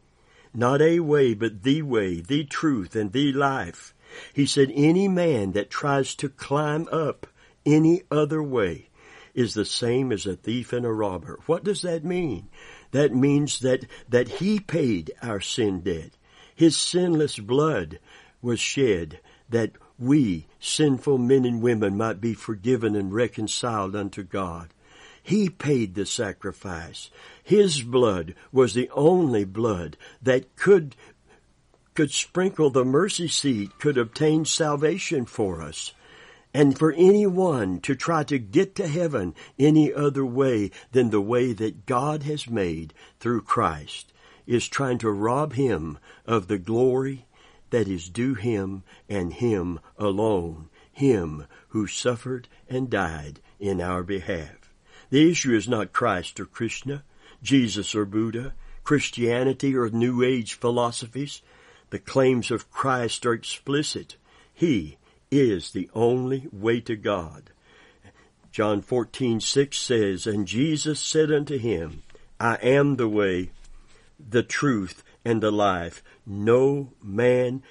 Not 0.54 0.82
a 0.82 1.00
way, 1.00 1.34
but 1.34 1.64
the 1.64 1.82
way, 1.82 2.22
the 2.22 2.44
truth, 2.44 2.96
and 2.96 3.12
the 3.12 3.32
life. 3.34 3.94
He 4.34 4.46
said, 4.46 4.72
any 4.74 5.08
man 5.08 5.54
that 5.54 5.70
tries 5.70 6.16
to 6.16 6.30
climb 6.30 6.88
up 6.92 7.28
any 7.66 8.04
other 8.12 8.42
way 8.42 8.90
is 9.34 9.54
the 9.54 9.66
same 9.66 10.12
as 10.12 10.26
a 10.26 10.36
thief 10.36 10.74
and 10.74 10.86
a 10.86 10.92
robber. 10.92 11.40
What 11.46 11.64
does 11.64 11.84
that 11.84 12.04
mean? 12.04 12.50
That 12.92 13.14
means 13.14 13.60
that, 13.60 13.86
that 14.10 14.28
he 14.28 14.60
paid 14.60 15.12
our 15.22 15.40
sin 15.40 15.82
debt. 15.82 16.12
His 16.56 16.76
sinless 16.76 17.38
blood 17.38 18.00
was 18.42 18.60
shed 18.60 19.20
that 19.50 19.72
we, 19.98 20.48
sinful 20.60 21.18
men 21.18 21.46
and 21.46 21.62
women, 21.62 21.98
might 21.98 22.22
be 22.22 22.34
forgiven 22.34 22.96
and 22.96 23.14
reconciled 23.14 23.96
unto 23.96 24.24
God. 24.24 24.70
He 25.22 25.50
paid 25.50 25.96
the 25.96 26.06
sacrifice. 26.06 27.10
His 27.44 27.82
blood 27.82 28.34
was 28.52 28.74
the 28.74 28.90
only 28.92 29.44
blood 29.46 29.98
that 30.22 30.56
could 30.56 30.96
could 31.94 32.12
sprinkle 32.12 32.70
the 32.70 32.86
mercy 32.86 33.28
seat, 33.28 33.78
could 33.78 33.98
obtain 33.98 34.46
salvation 34.46 35.26
for 35.26 35.62
us. 35.62 35.92
And 36.54 36.80
for 36.80 36.94
anyone 36.94 37.82
to 37.82 37.94
try 37.94 38.24
to 38.24 38.40
get 38.40 38.74
to 38.76 38.88
heaven 38.88 39.36
any 39.60 39.94
other 39.94 40.26
way 40.26 40.72
than 40.94 41.10
the 41.10 41.20
way 41.20 41.52
that 41.52 41.86
God 41.86 42.24
has 42.24 42.50
made 42.50 42.94
through 43.20 43.42
Christ 43.42 44.14
is 44.48 44.68
trying 44.68 44.98
to 45.00 45.12
rob 45.12 45.54
him 45.54 46.00
of 46.26 46.48
the 46.48 46.58
glory 46.58 47.26
that 47.70 47.88
is 47.88 48.10
due 48.10 48.34
him 48.34 48.84
and 49.08 49.34
him 49.34 49.80
alone, 49.98 50.70
him 50.92 51.46
who 51.70 51.88
suffered 51.88 52.48
and 52.70 52.90
died 52.90 53.40
in 53.60 53.82
our 53.82 54.04
behalf. 54.04 54.72
The 55.10 55.30
issue 55.30 55.54
is 55.54 55.68
not 55.68 55.94
Christ 55.94 56.40
or 56.40 56.46
Krishna, 56.46 57.04
Jesus 57.42 57.96
or 57.96 58.06
Buddha, 58.06 58.54
Christianity 58.84 59.76
or 59.76 59.90
New 59.90 60.24
Age 60.24 60.54
philosophies. 60.54 61.42
The 61.90 62.00
claims 62.00 62.52
of 62.52 62.72
Christ 62.72 63.26
are 63.26 63.34
explicit. 63.34 64.16
He 64.54 64.98
is 65.32 65.72
the 65.72 65.90
only 65.94 66.48
way 66.52 66.80
to 66.82 66.96
God. 66.96 67.52
John 68.52 68.82
14:6 68.82 69.74
says, 69.74 70.28
And 70.28 70.48
Jesus 70.48 71.00
said 71.00 71.32
unto 71.32 71.58
him, 71.58 72.04
I 72.40 72.56
am 72.56 72.96
the 72.96 73.08
way, 73.08 73.52
the 74.20 74.44
truth, 74.44 75.04
and 75.24 75.42
the 75.42 75.52
life. 75.52 76.04
No 76.32 76.94
man 77.02 77.64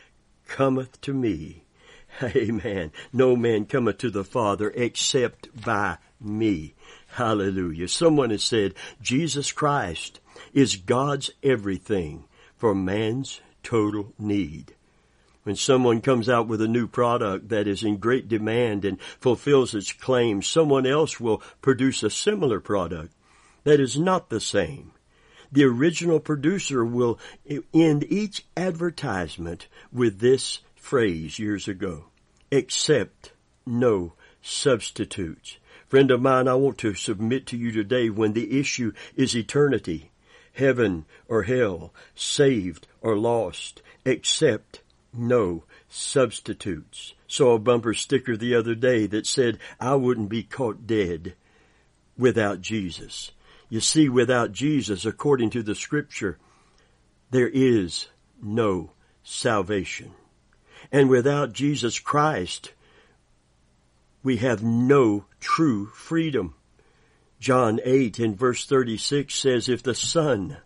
cometh 0.48 1.00
to 1.02 1.14
me. 1.14 1.62
Amen. 2.22 2.90
No 3.12 3.36
man 3.36 3.66
cometh 3.66 3.98
to 3.98 4.10
the 4.10 4.24
Father 4.24 4.72
except 4.74 5.48
by 5.64 5.98
me. 6.20 6.74
Hallelujah. 7.12 7.86
Someone 7.86 8.30
has 8.30 8.42
said, 8.42 8.74
Jesus 9.00 9.52
Christ 9.52 10.18
is 10.52 10.74
God's 10.74 11.30
everything 11.44 12.24
for 12.56 12.74
man's 12.74 13.40
total 13.62 14.12
need. 14.18 14.74
When 15.44 15.54
someone 15.54 16.00
comes 16.00 16.28
out 16.28 16.48
with 16.48 16.60
a 16.60 16.66
new 16.66 16.88
product 16.88 17.50
that 17.50 17.68
is 17.68 17.84
in 17.84 17.98
great 17.98 18.28
demand 18.28 18.84
and 18.84 19.00
fulfills 19.20 19.72
its 19.72 19.92
claims, 19.92 20.48
someone 20.48 20.84
else 20.84 21.20
will 21.20 21.42
produce 21.62 22.02
a 22.02 22.10
similar 22.10 22.58
product 22.58 23.14
that 23.62 23.78
is 23.78 23.96
not 23.96 24.30
the 24.30 24.40
same 24.40 24.90
the 25.50 25.64
original 25.64 26.20
producer 26.20 26.84
will 26.84 27.18
end 27.72 28.04
each 28.08 28.44
advertisement 28.56 29.66
with 29.92 30.20
this 30.20 30.60
phrase 30.76 31.38
years 31.38 31.68
ago. 31.68 32.04
Accept 32.52 33.32
no 33.66 34.12
substitutes. 34.42 35.58
Friend 35.88 36.10
of 36.10 36.20
mine, 36.20 36.48
I 36.48 36.54
want 36.54 36.78
to 36.78 36.94
submit 36.94 37.46
to 37.46 37.56
you 37.56 37.72
today 37.72 38.10
when 38.10 38.34
the 38.34 38.60
issue 38.60 38.92
is 39.16 39.34
eternity, 39.34 40.10
heaven 40.52 41.06
or 41.28 41.44
hell, 41.44 41.92
saved 42.14 42.86
or 43.00 43.16
lost, 43.16 43.80
accept 44.04 44.82
no 45.14 45.64
substitutes. 45.88 47.14
Saw 47.26 47.54
a 47.54 47.58
bumper 47.58 47.94
sticker 47.94 48.36
the 48.36 48.54
other 48.54 48.74
day 48.74 49.06
that 49.06 49.26
said, 49.26 49.58
I 49.80 49.94
wouldn't 49.94 50.28
be 50.28 50.42
caught 50.42 50.86
dead 50.86 51.34
without 52.18 52.60
Jesus. 52.60 53.32
You 53.68 53.80
see, 53.80 54.08
without 54.08 54.52
Jesus, 54.52 55.04
according 55.04 55.50
to 55.50 55.62
the 55.62 55.74
scripture, 55.74 56.38
there 57.30 57.48
is 57.48 58.08
no 58.42 58.92
salvation. 59.22 60.12
And 60.90 61.10
without 61.10 61.52
Jesus 61.52 61.98
Christ, 61.98 62.72
we 64.22 64.38
have 64.38 64.62
no 64.62 65.26
true 65.38 65.86
freedom. 65.86 66.54
John 67.40 67.78
8 67.84 68.18
in 68.18 68.34
verse 68.34 68.64
36 68.64 69.34
says, 69.34 69.68
If 69.68 69.82
the 69.82 69.94
Son 69.94 70.56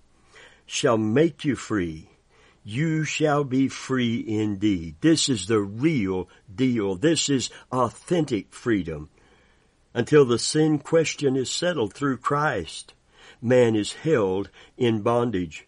shall 0.65 0.97
make 0.97 1.45
you 1.45 1.57
free, 1.57 2.09
you 2.65 3.05
shall 3.05 3.43
be 3.43 3.69
free 3.69 4.25
indeed. 4.27 4.95
This 5.01 5.29
is 5.29 5.47
the 5.47 5.61
real 5.61 6.29
deal. 6.55 6.95
This 6.95 7.29
is 7.29 7.51
authentic 7.73 8.53
freedom 8.53 9.11
until 9.95 10.25
the 10.25 10.39
sin 10.39 10.79
question 10.79 11.37
is 11.37 11.51
settled 11.51 11.95
through 11.95 12.17
Christ. 12.19 12.95
Man 13.41 13.75
is 13.75 13.93
held 13.93 14.51
in 14.77 15.03
bondage. 15.03 15.67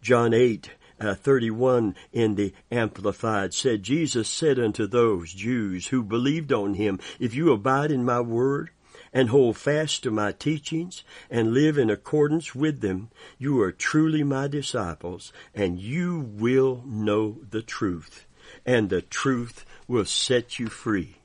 John 0.00 0.32
8, 0.32 0.70
uh, 1.00 1.14
31 1.14 1.94
in 2.12 2.36
the 2.36 2.52
Amplified 2.70 3.52
said, 3.52 3.82
Jesus 3.82 4.28
said 4.28 4.58
unto 4.58 4.86
those 4.86 5.32
Jews 5.32 5.88
who 5.88 6.02
believed 6.02 6.52
on 6.52 6.74
him, 6.74 7.00
If 7.18 7.34
you 7.34 7.52
abide 7.52 7.90
in 7.90 8.04
my 8.04 8.20
word, 8.20 8.70
and 9.12 9.30
hold 9.30 9.56
fast 9.56 10.02
to 10.02 10.10
my 10.10 10.30
teachings 10.32 11.02
and 11.30 11.54
live 11.54 11.78
in 11.78 11.88
accordance 11.88 12.54
with 12.54 12.80
them, 12.80 13.08
you 13.38 13.60
are 13.62 13.72
truly 13.72 14.22
my 14.22 14.46
disciples 14.46 15.32
and 15.54 15.78
you 15.78 16.20
will 16.36 16.82
know 16.84 17.38
the 17.50 17.62
truth 17.62 18.26
and 18.64 18.90
the 18.90 19.02
truth 19.02 19.64
will 19.88 20.04
set 20.04 20.58
you 20.58 20.68
free. 20.68 21.16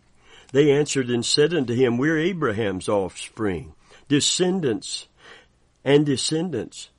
They 0.52 0.72
answered 0.72 1.10
and 1.10 1.26
said 1.26 1.54
unto 1.54 1.74
him, 1.74 1.98
We're 1.98 2.18
Abraham's 2.18 2.90
offspring, 2.90 3.74
descendants 4.08 5.08
and 5.84 6.06
descendants. 6.06 6.90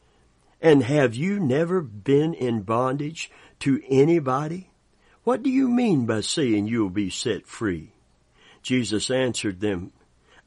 And 0.61 0.83
have 0.85 1.15
you 1.15 1.39
never 1.39 1.81
been 1.81 2.35
in 2.35 2.63
bondage 2.63 3.31
to 3.61 3.83
anybody? 3.89 4.71
What 5.25 5.43
do 5.43 5.51
you 5.51 5.69
mean 5.69 6.07
by 6.07 6.21
saying 6.21 6.67
you'll 6.67 6.91
be 6.91 7.11
set 7.11 7.47
free? 7.47 7.93
Jesus 8.63 9.11
answered 9.11 9.61
them, 9.61 9.93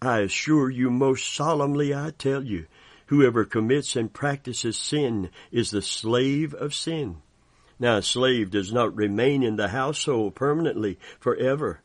I 0.02 0.20
assure 0.20 0.70
you 0.70 0.90
most 0.90 1.34
solemnly 1.34 1.94
I 1.94 2.12
tell 2.18 2.44
you, 2.44 2.66
whoever 3.08 3.46
commits 3.46 3.96
and 3.96 4.12
practices 4.12 4.78
sin 4.78 5.30
is 5.52 5.72
the 5.72 5.82
slave 5.82 6.54
of 6.54 6.74
sin. 6.74 7.18
Now 7.78 7.98
a 7.98 8.02
slave 8.02 8.52
does 8.52 8.74
not 8.74 8.96
remain 8.96 9.44
in 9.44 9.58
the 9.58 9.68
household 9.68 10.36
permanently 10.36 10.98
forever 11.20 11.82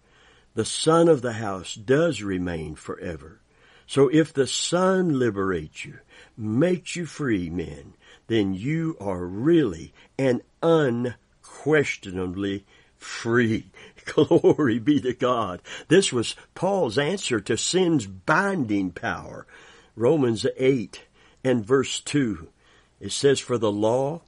the 0.55 0.65
son 0.65 1.09
of 1.09 1.23
the 1.23 1.35
house 1.35 1.75
does 1.75 2.23
remain 2.23 2.75
forever. 2.75 3.41
So 3.87 4.09
if 4.09 4.33
the 4.33 4.47
son 4.47 5.19
liberates 5.19 5.85
you, 5.85 5.99
makes 6.37 6.97
you 6.97 7.07
free, 7.07 7.51
men, 7.51 7.95
then 8.29 8.55
you 8.55 8.97
are 9.01 9.25
really 9.25 9.93
and 10.19 10.43
unquestionably 10.63 12.65
free. 12.97 13.71
Glory 14.05 14.79
be 14.79 15.01
to 15.01 15.13
God. 15.13 15.61
This 15.89 16.13
was 16.13 16.37
Paul's 16.55 16.99
answer 16.99 17.41
to 17.41 17.57
sin's 17.57 18.07
binding 18.07 18.93
power. 18.93 19.47
Romans 19.97 20.47
8 20.57 21.01
and 21.43 21.67
verse 21.67 22.01
2. 22.01 22.49
It 23.01 23.13
says, 23.13 23.41
For 23.41 23.59
the 23.59 23.73
law 23.73 24.23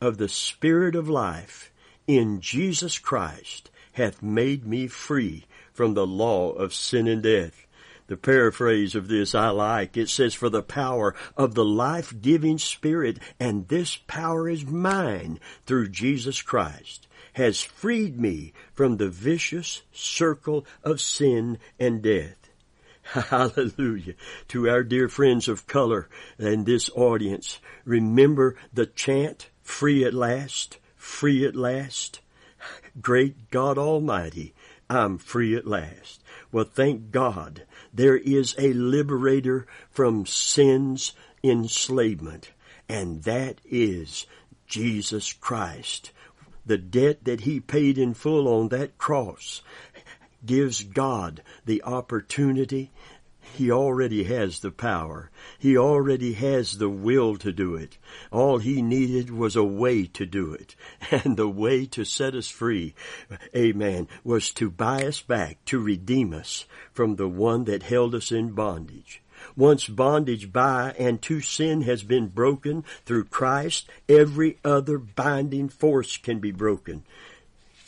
of 0.00 0.18
the 0.18 0.28
Spirit 0.28 0.94
of 0.94 1.08
life 1.08 1.72
in 2.06 2.40
Jesus 2.40 2.98
Christ 2.98 3.70
hath 3.92 4.22
made 4.22 4.66
me 4.66 4.86
free 4.86 5.46
from 5.76 5.94
the 5.94 6.06
law 6.06 6.50
of 6.52 6.74
sin 6.74 7.06
and 7.06 7.22
death. 7.22 7.66
The 8.08 8.16
paraphrase 8.16 8.94
of 8.94 9.08
this 9.08 9.34
I 9.34 9.50
like. 9.50 9.96
It 9.96 10.08
says, 10.08 10.32
For 10.32 10.48
the 10.48 10.62
power 10.62 11.14
of 11.36 11.54
the 11.54 11.64
life 11.64 12.14
giving 12.20 12.58
Spirit, 12.58 13.18
and 13.38 13.68
this 13.68 13.96
power 13.96 14.48
is 14.48 14.64
mine 14.64 15.40
through 15.66 15.88
Jesus 15.88 16.40
Christ, 16.40 17.08
has 17.32 17.62
freed 17.62 18.18
me 18.18 18.52
from 18.72 18.96
the 18.96 19.08
vicious 19.08 19.82
circle 19.92 20.64
of 20.84 21.00
sin 21.00 21.58
and 21.78 22.00
death. 22.00 22.46
Hallelujah. 23.02 24.14
To 24.48 24.68
our 24.68 24.82
dear 24.82 25.08
friends 25.08 25.48
of 25.48 25.66
color 25.66 26.08
and 26.38 26.64
this 26.64 26.90
audience, 26.94 27.60
remember 27.84 28.56
the 28.72 28.86
chant, 28.86 29.50
free 29.62 30.04
at 30.04 30.14
last, 30.14 30.78
free 30.96 31.44
at 31.44 31.54
last. 31.54 32.20
Great 33.00 33.50
God 33.50 33.78
Almighty, 33.78 34.54
I'm 34.88 35.18
free 35.18 35.56
at 35.56 35.66
last. 35.66 36.22
Well, 36.52 36.64
thank 36.64 37.10
God 37.10 37.62
there 37.92 38.16
is 38.16 38.54
a 38.58 38.72
liberator 38.72 39.66
from 39.90 40.26
sin's 40.26 41.12
enslavement, 41.42 42.52
and 42.88 43.22
that 43.24 43.60
is 43.64 44.26
Jesus 44.66 45.32
Christ. 45.32 46.12
The 46.64 46.78
debt 46.78 47.24
that 47.24 47.42
he 47.42 47.60
paid 47.60 47.98
in 47.98 48.14
full 48.14 48.48
on 48.48 48.68
that 48.68 48.98
cross 48.98 49.62
gives 50.44 50.82
God 50.82 51.42
the 51.64 51.82
opportunity 51.82 52.90
he 53.54 53.70
already 53.70 54.24
has 54.24 54.60
the 54.60 54.70
power. 54.70 55.30
He 55.58 55.76
already 55.76 56.34
has 56.34 56.78
the 56.78 56.88
will 56.88 57.36
to 57.36 57.52
do 57.52 57.74
it. 57.74 57.98
All 58.30 58.58
he 58.58 58.82
needed 58.82 59.30
was 59.30 59.56
a 59.56 59.64
way 59.64 60.06
to 60.06 60.26
do 60.26 60.52
it. 60.52 60.74
And 61.10 61.36
the 61.36 61.48
way 61.48 61.86
to 61.86 62.04
set 62.04 62.34
us 62.34 62.48
free, 62.48 62.94
amen, 63.54 64.08
was 64.24 64.50
to 64.54 64.70
buy 64.70 65.04
us 65.04 65.20
back, 65.20 65.64
to 65.66 65.78
redeem 65.78 66.32
us 66.34 66.66
from 66.92 67.16
the 67.16 67.28
one 67.28 67.64
that 67.64 67.84
held 67.84 68.14
us 68.14 68.32
in 68.32 68.50
bondage. 68.50 69.22
Once 69.56 69.86
bondage 69.86 70.52
by 70.52 70.94
and 70.98 71.22
to 71.22 71.40
sin 71.40 71.82
has 71.82 72.02
been 72.02 72.28
broken 72.28 72.84
through 73.04 73.24
Christ, 73.24 73.88
every 74.08 74.58
other 74.64 74.98
binding 74.98 75.68
force 75.68 76.16
can 76.16 76.38
be 76.40 76.50
broken. 76.50 77.04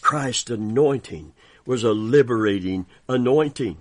Christ's 0.01 0.51
anointing 0.51 1.33
was 1.67 1.85
a 1.85 1.93
liberating 1.93 2.87
anointing. 3.09 3.77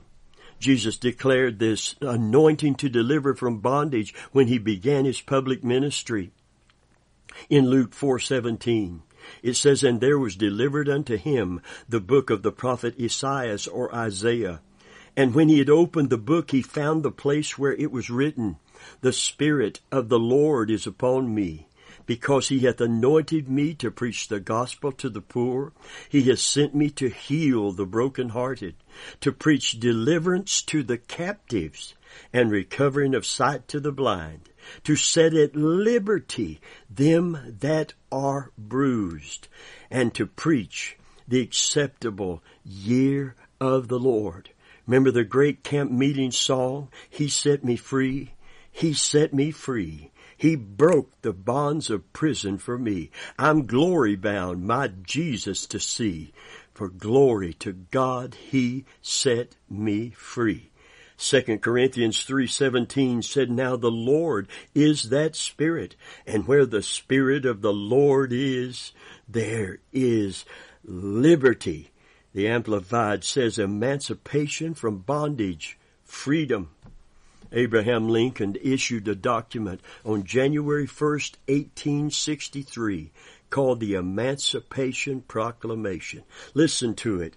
Jesus 0.59 0.97
declared 0.97 1.59
this 1.59 1.95
anointing 2.01 2.75
to 2.75 2.89
deliver 2.89 3.35
from 3.35 3.59
bondage 3.59 4.13
when 4.31 4.47
he 4.47 4.57
began 4.57 5.05
his 5.05 5.21
public 5.21 5.63
ministry. 5.63 6.31
In 7.49 7.69
Luke 7.69 7.93
4:17, 7.93 9.03
it 9.43 9.55
says, 9.55 9.83
"And 9.83 10.01
there 10.01 10.17
was 10.17 10.35
delivered 10.35 10.89
unto 10.89 11.17
him 11.17 11.61
the 11.87 11.99
book 11.99 12.29
of 12.29 12.41
the 12.41 12.51
prophet 12.51 12.99
Esaias 12.99 13.67
or 13.67 13.93
Isaiah. 13.93 14.61
And 15.15 15.33
when 15.33 15.49
he 15.49 15.59
had 15.59 15.69
opened 15.69 16.09
the 16.09 16.17
book, 16.17 16.51
he 16.51 16.61
found 16.61 17.03
the 17.03 17.11
place 17.11 17.57
where 17.57 17.73
it 17.73 17.91
was 17.91 18.09
written, 18.09 18.57
The 19.01 19.13
Spirit 19.13 19.81
of 19.91 20.09
the 20.09 20.19
Lord 20.19 20.69
is 20.69 20.87
upon 20.87 21.33
me, 21.33 21.66
because 22.07 22.47
he 22.47 22.61
hath 22.61 22.81
anointed 22.81 23.47
me 23.47 23.75
to 23.75 23.91
preach 23.91 24.27
the 24.27 24.39
gospel 24.39 24.91
to 24.93 25.09
the 25.09 25.21
poor. 25.21 25.73
He 26.09 26.23
has 26.23 26.41
sent 26.41 26.73
me 26.73 26.89
to 26.91 27.09
heal 27.09 27.71
the 27.71 27.85
brokenhearted, 27.85 28.73
to 29.21 29.31
preach 29.31 29.79
deliverance 29.79 30.63
to 30.63 30.81
the 30.81 30.97
captives, 30.97 31.93
and 32.33 32.49
recovering 32.49 33.13
of 33.13 33.25
sight 33.25 33.67
to 33.67 33.79
the 33.79 33.91
blind, 33.91 34.49
to 34.85 34.95
set 34.95 35.35
at 35.35 35.55
liberty 35.55 36.59
them 36.89 37.55
that 37.59 37.93
are 38.11 38.51
bruised, 38.57 39.49
and 39.91 40.13
to 40.15 40.25
preach 40.25 40.97
the 41.27 41.41
acceptable 41.41 42.41
year 42.63 43.35
of 43.59 43.89
the 43.89 43.99
Lord. 43.99 44.49
Remember 44.87 45.11
the 45.11 45.25
great 45.25 45.63
camp 45.63 45.91
meeting 45.91 46.31
song, 46.31 46.87
He 47.09 47.27
set 47.27 47.65
me 47.65 47.75
free. 47.75 48.31
He 48.71 48.93
set 48.93 49.33
me 49.33 49.51
free. 49.51 50.11
He 50.37 50.55
broke 50.55 51.21
the 51.21 51.33
bonds 51.33 51.89
of 51.89 52.13
prison 52.13 52.57
for 52.59 52.77
me. 52.77 53.09
I'm 53.39 53.65
glory 53.65 54.15
bound, 54.15 54.63
my 54.65 54.87
Jesus 54.87 55.65
to 55.67 55.79
see. 55.79 56.31
For 56.73 56.89
glory 56.89 57.53
to 57.55 57.73
God, 57.73 58.35
He 58.35 58.85
set 59.01 59.55
me 59.67 60.11
free. 60.11 60.69
2 61.17 61.57
Corinthians 61.57 62.23
3:17 62.23 63.23
said 63.23 63.49
now 63.49 63.75
the 63.75 63.89
Lord 63.89 64.47
is 64.75 65.09
that 65.09 65.35
spirit 65.35 65.95
and 66.27 66.47
where 66.47 66.67
the 66.67 66.83
spirit 66.83 67.43
of 67.43 67.61
the 67.61 67.73
Lord 67.73 68.31
is 68.31 68.91
there 69.27 69.79
is 69.91 70.45
liberty 70.85 71.89
the 72.33 72.47
amplified 72.47 73.23
says 73.23 73.57
emancipation 73.57 74.75
from 74.75 74.99
bondage 74.99 75.79
freedom 76.03 76.69
Abraham 77.51 78.09
Lincoln 78.09 78.57
issued 78.61 79.07
a 79.07 79.15
document 79.15 79.81
on 80.05 80.23
January 80.23 80.87
1st, 80.87 81.35
1863 81.47 83.11
called 83.49 83.79
the 83.79 83.93
Emancipation 83.93 85.21
Proclamation. 85.21 86.23
Listen 86.53 86.93
to 86.95 87.21
it. 87.21 87.35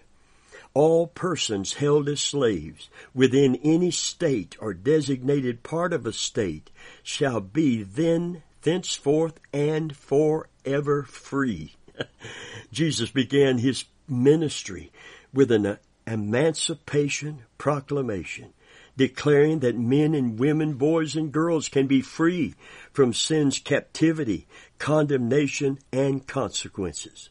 All 0.72 1.06
persons 1.08 1.74
held 1.74 2.08
as 2.08 2.20
slaves 2.20 2.88
within 3.12 3.56
any 3.56 3.90
state 3.90 4.56
or 4.60 4.72
designated 4.72 5.62
part 5.62 5.92
of 5.92 6.06
a 6.06 6.12
state 6.12 6.70
shall 7.02 7.40
be 7.40 7.82
then, 7.82 8.42
thenceforth, 8.62 9.40
and 9.52 9.96
forever 9.96 11.02
free. 11.02 11.74
Jesus 12.72 13.10
began 13.10 13.58
his 13.58 13.84
ministry 14.08 14.92
with 15.32 15.50
an 15.50 15.78
emancipation 16.06 17.40
proclamation 17.58 18.52
declaring 19.00 19.60
that 19.60 19.78
men 19.78 20.14
and 20.14 20.38
women, 20.38 20.74
boys 20.74 21.16
and 21.16 21.32
girls 21.32 21.70
can 21.70 21.86
be 21.86 22.02
free 22.02 22.54
from 22.92 23.14
sin's 23.14 23.58
captivity, 23.58 24.46
condemnation, 24.78 25.78
and 25.90 26.26
consequences. 26.26 27.30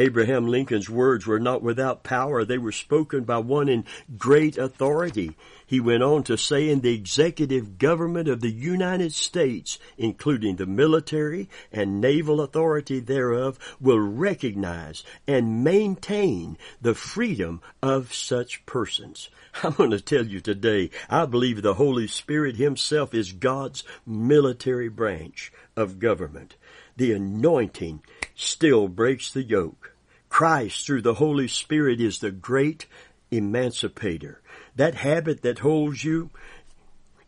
Abraham 0.00 0.46
Lincoln's 0.46 0.88
words 0.88 1.26
were 1.26 1.38
not 1.38 1.62
without 1.62 2.02
power. 2.02 2.42
They 2.42 2.56
were 2.56 2.72
spoken 2.72 3.24
by 3.24 3.36
one 3.36 3.68
in 3.68 3.84
great 4.16 4.56
authority. 4.56 5.36
He 5.66 5.78
went 5.78 6.02
on 6.02 6.22
to 6.22 6.38
say 6.38 6.70
in 6.70 6.80
the 6.80 6.94
executive 6.94 7.76
government 7.76 8.26
of 8.26 8.40
the 8.40 8.50
United 8.50 9.12
States, 9.12 9.78
including 9.98 10.56
the 10.56 10.64
military 10.64 11.50
and 11.70 12.00
naval 12.00 12.40
authority 12.40 12.98
thereof, 12.98 13.58
will 13.78 14.00
recognize 14.00 15.04
and 15.26 15.62
maintain 15.62 16.56
the 16.80 16.94
freedom 16.94 17.60
of 17.82 18.14
such 18.14 18.64
persons. 18.64 19.28
I'm 19.62 19.72
going 19.72 19.90
to 19.90 20.00
tell 20.00 20.24
you 20.24 20.40
today, 20.40 20.88
I 21.10 21.26
believe 21.26 21.60
the 21.60 21.74
Holy 21.74 22.06
Spirit 22.06 22.56
Himself 22.56 23.12
is 23.12 23.32
God's 23.32 23.84
military 24.06 24.88
branch 24.88 25.52
of 25.76 25.98
government. 25.98 26.56
The 26.96 27.12
anointing 27.12 28.02
still 28.40 28.88
breaks 28.88 29.30
the 29.30 29.42
yoke. 29.42 29.94
Christ 30.28 30.86
through 30.86 31.02
the 31.02 31.14
Holy 31.14 31.48
Spirit 31.48 32.00
is 32.00 32.18
the 32.18 32.30
great 32.30 32.86
emancipator. 33.30 34.40
That 34.76 34.94
habit 34.94 35.42
that 35.42 35.58
holds 35.58 36.04
you, 36.04 36.30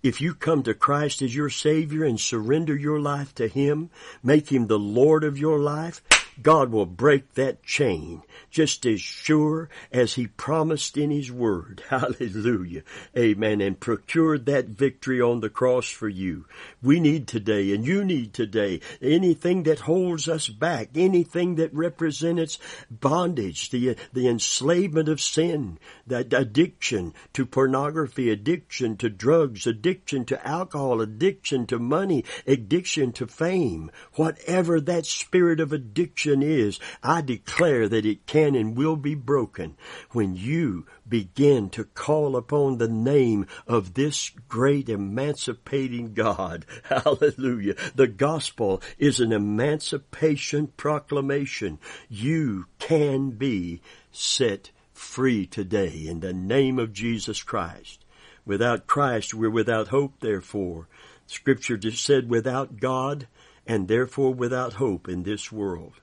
if 0.03 0.21
you 0.21 0.35
come 0.35 0.63
to 0.63 0.75
Christ 0.75 1.23
as 1.23 1.35
your 1.35 1.51
Savior 1.51 2.05
and 2.05 2.19
surrender 2.19 2.77
your 2.77 3.01
life 3.01 3.35
to 3.37 3.47
Him, 3.47 3.91
make 4.23 4.51
Him 4.51 4.67
the 4.67 4.79
Lord 4.79 5.23
of 5.25 5.39
your 5.39 5.59
life, 5.59 6.03
God 6.41 6.71
will 6.73 6.87
break 6.87 7.35
that 7.35 7.63
chain 7.63 8.23
just 8.51 8.87
as 8.87 9.01
sure 9.01 9.69
as 9.91 10.15
He 10.15 10.27
promised 10.27 10.97
in 10.97 11.11
His 11.11 11.31
Word. 11.31 11.83
Hallelujah. 11.89 12.83
Amen. 13.17 13.61
And 13.61 13.79
procured 13.79 14.47
that 14.47 14.67
victory 14.67 15.21
on 15.21 15.41
the 15.41 15.51
cross 15.51 15.89
for 15.89 16.09
you. 16.09 16.47
We 16.83 17.01
need 17.01 17.29
today 17.29 17.75
and 17.75 17.87
you 17.87 18.05
need 18.05 18.33
today 18.33 18.81
anything 19.03 19.65
that 19.65 19.81
holds 19.81 20.29
us 20.29 20.49
back, 20.49 20.91
anything 20.95 21.57
that 21.57 21.75
represents 21.75 22.59
bondage, 22.91 23.71
the, 23.71 23.97
the 24.13 24.29
enslavement 24.29 25.09
of 25.09 25.21
sin, 25.21 25.79
that 26.07 26.33
addiction 26.33 27.13
to 27.35 27.45
pornography, 27.45 28.31
addiction 28.31 28.97
to 28.97 29.11
drugs, 29.11 29.67
addiction 29.67 30.25
to 30.27 30.47
alcohol, 30.47 31.01
addiction 31.01 31.67
to 31.67 31.79
money, 31.79 32.25
addiction 32.47 33.13
to 33.13 33.27
fame, 33.27 33.91
whatever 34.15 34.81
that 34.81 35.05
spirit 35.05 35.61
of 35.61 35.73
addiction 35.73 36.22
is, 36.27 36.79
I 37.03 37.21
declare 37.21 37.89
that 37.89 38.07
it 38.07 38.27
can 38.27 38.55
and 38.55 38.77
will 38.77 38.97
be 38.97 39.15
broken 39.15 39.77
when 40.11 40.37
you 40.37 40.87
begin 41.09 41.71
to 41.71 41.85
call 41.85 42.37
upon 42.37 42.79
the 42.79 42.89
name 42.89 43.47
of 43.67 43.95
this 43.95 44.31
great 44.49 44.89
emancipating 44.89 46.15
God. 46.15 46.65
Hallelujah. 46.85 47.75
The 47.95 48.07
gospel 48.07 48.83
is 48.99 49.21
an 49.21 49.33
emancipation 49.33 50.69
proclamation. 50.77 51.79
You 52.09 52.67
can 52.79 53.31
be 53.31 53.81
set 54.11 54.71
free 54.93 55.47
today 55.47 56.07
in 56.07 56.21
the 56.21 56.33
name 56.33 56.79
of 56.79 56.93
Jesus 56.93 57.43
Christ. 57.43 58.05
Without 58.45 58.87
Christ, 58.87 59.35
we're 59.35 59.51
without 59.51 59.89
hope, 59.89 60.21
therefore. 60.21 60.89
Scripture 61.27 61.77
just 61.77 62.05
said, 62.05 62.29
without 62.29 62.79
God, 62.81 63.29
and 63.67 63.89
therefore 63.89 64.35
without 64.35 64.75
hope 64.75 65.09
in 65.09 65.23
this 65.23 65.53
world. 65.53 66.01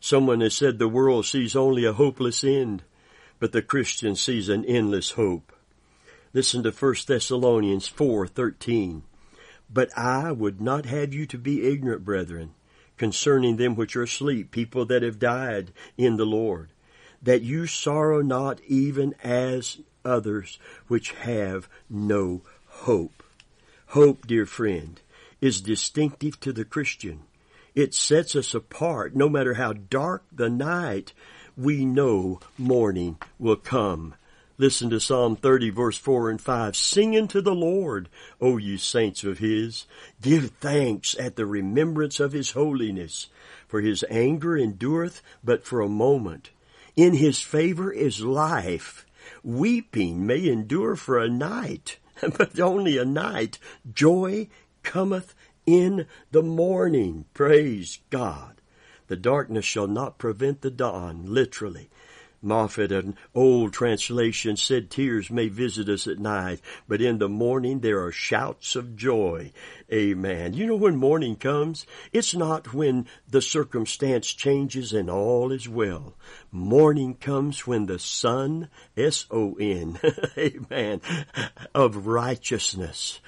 Someone 0.00 0.40
has 0.40 0.54
said 0.54 0.78
the 0.78 0.88
world 0.88 1.26
sees 1.26 1.54
only 1.54 1.84
a 1.84 1.92
hopeless 1.92 2.42
end, 2.42 2.82
but 3.38 3.52
the 3.52 3.62
Christian 3.62 4.16
sees 4.16 4.48
an 4.48 4.64
endless 4.64 5.10
hope. 5.10 5.52
Listen 6.32 6.62
to 6.62 6.70
1 6.70 7.06
Thessalonians 7.06 7.86
4:13. 7.86 9.02
But 9.72 9.96
I 9.96 10.32
would 10.32 10.60
not 10.60 10.86
have 10.86 11.12
you 11.12 11.26
to 11.26 11.38
be 11.38 11.66
ignorant, 11.66 12.04
brethren, 12.04 12.54
concerning 12.96 13.56
them 13.56 13.76
which 13.76 13.94
are 13.94 14.04
asleep, 14.04 14.50
people 14.50 14.84
that 14.86 15.02
have 15.02 15.18
died 15.18 15.72
in 15.96 16.16
the 16.16 16.26
Lord, 16.26 16.70
that 17.22 17.42
you 17.42 17.66
sorrow 17.66 18.22
not 18.22 18.60
even 18.66 19.14
as 19.22 19.78
others 20.04 20.58
which 20.88 21.12
have 21.12 21.68
no 21.88 22.42
hope. 22.66 23.22
Hope, 23.88 24.26
dear 24.26 24.46
friend, 24.46 25.00
is 25.40 25.60
distinctive 25.60 26.40
to 26.40 26.52
the 26.52 26.64
Christian. 26.64 27.20
It 27.74 27.94
sets 27.94 28.34
us 28.34 28.54
apart. 28.54 29.14
No 29.14 29.28
matter 29.28 29.54
how 29.54 29.72
dark 29.72 30.24
the 30.32 30.50
night, 30.50 31.12
we 31.56 31.84
know 31.84 32.40
morning 32.58 33.18
will 33.38 33.56
come. 33.56 34.14
Listen 34.60 34.90
to 34.90 35.00
Psalm 35.00 35.36
30 35.36 35.70
verse 35.70 35.96
4 35.96 36.28
and 36.28 36.40
5. 36.40 36.76
Sing 36.76 37.16
unto 37.16 37.40
the 37.40 37.54
Lord, 37.54 38.10
O 38.42 38.58
you 38.58 38.76
saints 38.76 39.24
of 39.24 39.38
his. 39.38 39.86
Give 40.20 40.50
thanks 40.60 41.16
at 41.18 41.36
the 41.36 41.46
remembrance 41.46 42.20
of 42.20 42.32
his 42.32 42.50
holiness. 42.50 43.28
For 43.66 43.80
his 43.80 44.04
anger 44.10 44.58
endureth 44.58 45.22
but 45.42 45.64
for 45.64 45.80
a 45.80 45.88
moment. 45.88 46.50
In 46.94 47.14
his 47.14 47.40
favor 47.40 47.90
is 47.90 48.20
life. 48.20 49.06
Weeping 49.42 50.26
may 50.26 50.46
endure 50.46 50.96
for 50.96 51.18
a 51.18 51.30
night, 51.30 51.98
but 52.36 52.60
only 52.60 52.98
a 52.98 53.04
night. 53.06 53.58
Joy 53.90 54.48
cometh 54.82 55.34
in 55.66 56.06
the 56.30 56.42
morning. 56.42 57.24
Praise 57.34 58.00
God. 58.10 58.60
The 59.08 59.16
darkness 59.16 59.64
shall 59.64 59.88
not 59.88 60.18
prevent 60.18 60.60
the 60.60 60.70
dawn, 60.70 61.24
literally. 61.26 61.90
Moffatt, 62.42 62.90
an 62.90 63.16
old 63.34 63.72
translation, 63.72 64.56
said 64.56 64.88
tears 64.88 65.30
may 65.30 65.48
visit 65.48 65.88
us 65.88 66.06
at 66.06 66.18
night, 66.18 66.60
but 66.88 67.02
in 67.02 67.18
the 67.18 67.28
morning 67.28 67.80
there 67.80 68.02
are 68.02 68.12
shouts 68.12 68.76
of 68.76 68.96
joy. 68.96 69.52
Amen. 69.92 70.54
You 70.54 70.66
know 70.66 70.76
when 70.76 70.96
morning 70.96 71.36
comes? 71.36 71.86
It's 72.12 72.34
not 72.34 72.72
when 72.72 73.06
the 73.28 73.42
circumstance 73.42 74.28
changes 74.32 74.92
and 74.92 75.10
all 75.10 75.52
is 75.52 75.68
well. 75.68 76.14
Morning 76.50 77.14
comes 77.14 77.66
when 77.66 77.86
the 77.86 77.98
sun, 77.98 78.70
S-O-N, 78.96 79.98
amen, 80.38 81.02
of 81.74 82.06
righteousness 82.06 83.20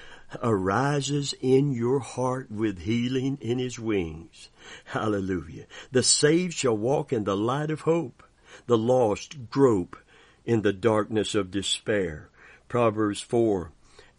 arises 0.43 1.35
in 1.41 1.73
your 1.73 1.99
heart 1.99 2.51
with 2.51 2.81
healing 2.81 3.39
in 3.41 3.59
his 3.59 3.79
wings. 3.79 4.49
Hallelujah. 4.87 5.67
The 5.91 6.03
saved 6.03 6.55
shall 6.55 6.77
walk 6.77 7.13
in 7.13 7.25
the 7.25 7.37
light 7.37 7.71
of 7.71 7.83
hope 7.83 8.23
the 8.67 8.79
lost 8.79 9.51
grope 9.51 9.97
in 10.45 10.63
the 10.63 10.73
darkness 10.73 11.35
of 11.35 11.51
despair. 11.51 12.29
Proverbs 12.69 13.21
4, 13.21 13.73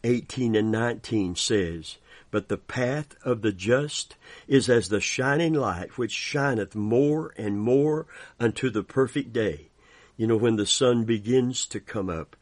18 0.03 0.55
and 0.55 0.71
19 0.71 1.35
says, 1.35 1.97
But 2.31 2.49
the 2.49 2.57
path 2.57 3.15
of 3.23 3.41
the 3.41 3.51
just 3.51 4.15
is 4.47 4.69
as 4.69 4.89
the 4.89 5.01
shining 5.01 5.53
light 5.53 5.97
which 5.97 6.11
shineth 6.11 6.75
more 6.75 7.33
and 7.37 7.59
more 7.59 8.05
unto 8.39 8.69
the 8.69 8.83
perfect 8.83 9.33
day. 9.33 9.69
You 10.17 10.27
know, 10.27 10.37
when 10.37 10.57
the 10.57 10.65
sun 10.65 11.05
begins 11.05 11.65
to 11.67 11.79
come 11.79 12.09
up, 12.09 12.35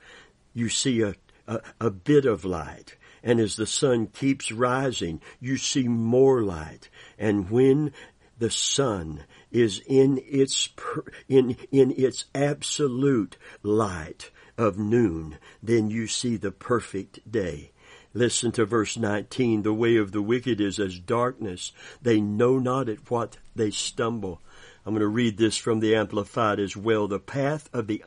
you 0.54 0.68
see 0.68 1.02
a, 1.02 1.16
a, 1.48 1.62
a 1.80 1.90
bit 1.90 2.26
of 2.26 2.44
light. 2.44 2.96
And 3.24 3.40
as 3.40 3.56
the 3.56 3.68
sun 3.68 4.08
keeps 4.08 4.52
rising, 4.52 5.22
you 5.40 5.58
see 5.58 5.88
more 5.88 6.42
light. 6.42 6.90
And 7.20 7.50
when 7.50 7.94
the 8.42 8.50
sun 8.50 9.24
is 9.52 9.82
in 9.86 10.20
its 10.26 10.70
in 11.30 11.56
in 11.72 11.92
its 11.92 12.26
absolute 12.34 13.38
light 13.62 14.32
of 14.58 14.80
noon 14.80 15.38
then 15.62 15.92
you 15.92 16.08
see 16.08 16.38
the 16.38 16.52
perfect 16.52 17.32
day 17.32 17.72
listen 18.16 18.52
to 18.52 18.66
verse 18.66 18.98
19 18.98 19.62
the 19.62 19.72
way 19.72 19.96
of 19.96 20.12
the 20.12 20.24
wicked 20.24 20.60
is 20.60 20.80
as 20.80 20.98
darkness 20.98 21.72
they 22.02 22.20
know 22.20 22.58
not 22.58 22.90
at 22.90 23.12
what 23.12 23.38
they 23.56 23.70
stumble 23.70 24.42
I'm 24.84 24.94
going 24.94 25.02
to 25.02 25.08
read 25.08 25.38
this 25.38 25.58
from 25.58 25.80
the 25.80 25.96
Amplified 25.96 26.60
as 26.60 26.76
well. 26.76 27.08
The 27.08 27.20
path 27.20 27.70
of 27.72 27.86
the 27.86 28.04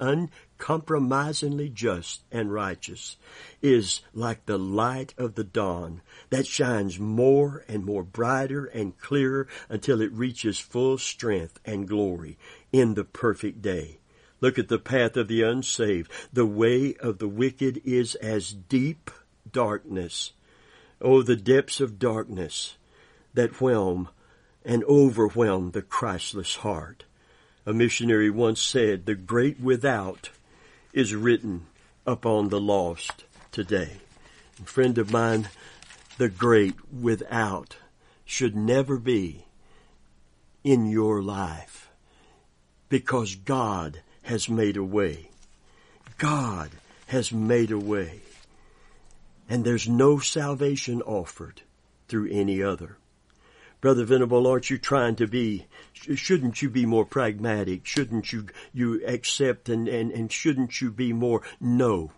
uncompromisingly 0.64 1.68
just 1.68 2.22
and 2.32 2.50
righteous 2.50 3.16
is 3.60 4.00
like 4.14 4.46
the 4.46 4.58
light 4.58 5.12
of 5.18 5.34
the 5.34 5.44
dawn 5.44 6.00
that 6.30 6.46
shines 6.46 6.98
more 6.98 7.62
and 7.68 7.84
more 7.84 8.02
brighter 8.02 8.64
and 8.66 8.98
clearer 8.98 9.46
until 9.68 10.00
it 10.00 10.10
reaches 10.12 10.58
full 10.58 10.96
strength 10.96 11.60
and 11.66 11.86
glory 11.86 12.38
in 12.72 12.94
the 12.94 13.04
perfect 13.04 13.60
day. 13.60 13.98
Look 14.40 14.58
at 14.58 14.68
the 14.68 14.78
path 14.78 15.18
of 15.18 15.28
the 15.28 15.42
unsaved. 15.42 16.10
The 16.32 16.46
way 16.46 16.94
of 16.94 17.18
the 17.18 17.28
wicked 17.28 17.82
is 17.84 18.14
as 18.16 18.52
deep 18.52 19.10
darkness. 19.50 20.32
Oh, 20.98 21.22
the 21.22 21.36
depths 21.36 21.80
of 21.80 21.98
darkness 21.98 22.76
that 23.34 23.60
whelm 23.60 24.08
and 24.64 24.82
overwhelm 24.84 25.72
the 25.72 25.82
Christless 25.82 26.56
heart. 26.56 27.04
A 27.66 27.74
missionary 27.74 28.30
once 28.30 28.62
said, 28.62 29.04
the 29.04 29.14
great 29.14 29.60
without 29.60 30.30
is 30.94 31.14
written 31.14 31.66
upon 32.06 32.48
the 32.48 32.60
lost 32.60 33.24
today. 33.52 33.98
A 34.62 34.64
friend 34.64 34.96
of 34.96 35.12
mine, 35.12 35.48
the 36.16 36.28
great 36.28 36.76
without 36.90 37.76
should 38.24 38.56
never 38.56 38.96
be 38.96 39.44
in 40.62 40.86
your 40.86 41.20
life 41.20 41.90
because 42.88 43.34
God 43.34 44.00
has 44.22 44.48
made 44.48 44.76
a 44.76 44.84
way. 44.84 45.28
God 46.16 46.70
has 47.08 47.32
made 47.32 47.72
a 47.72 47.78
way. 47.78 48.20
And 49.48 49.64
there's 49.64 49.88
no 49.88 50.20
salvation 50.20 51.02
offered 51.02 51.62
through 52.08 52.30
any 52.30 52.62
other. 52.62 52.96
Brother 53.84 54.06
Venable, 54.06 54.46
aren't 54.46 54.70
you 54.70 54.78
trying 54.78 55.14
to 55.16 55.26
be, 55.26 55.66
shouldn't 55.92 56.62
you 56.62 56.70
be 56.70 56.86
more 56.86 57.04
pragmatic? 57.04 57.84
Shouldn't 57.84 58.32
you, 58.32 58.46
you 58.72 59.06
accept 59.06 59.68
and, 59.68 59.86
and, 59.86 60.10
and 60.10 60.32
shouldn't 60.32 60.80
you 60.80 60.90
be 60.90 61.12
more, 61.12 61.42
no. 61.60 62.10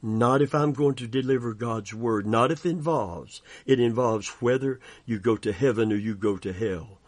Not 0.00 0.40
if 0.40 0.54
I'm 0.54 0.72
going 0.72 0.94
to 0.94 1.08
deliver 1.08 1.54
God's 1.54 1.92
word. 1.92 2.24
Not 2.24 2.52
if 2.52 2.64
it 2.64 2.70
involves. 2.70 3.42
It 3.66 3.80
involves 3.80 4.28
whether 4.40 4.78
you 5.04 5.18
go 5.18 5.36
to 5.38 5.52
heaven 5.52 5.92
or 5.92 5.96
you 5.96 6.14
go 6.14 6.36
to 6.36 6.52
hell. 6.52 7.00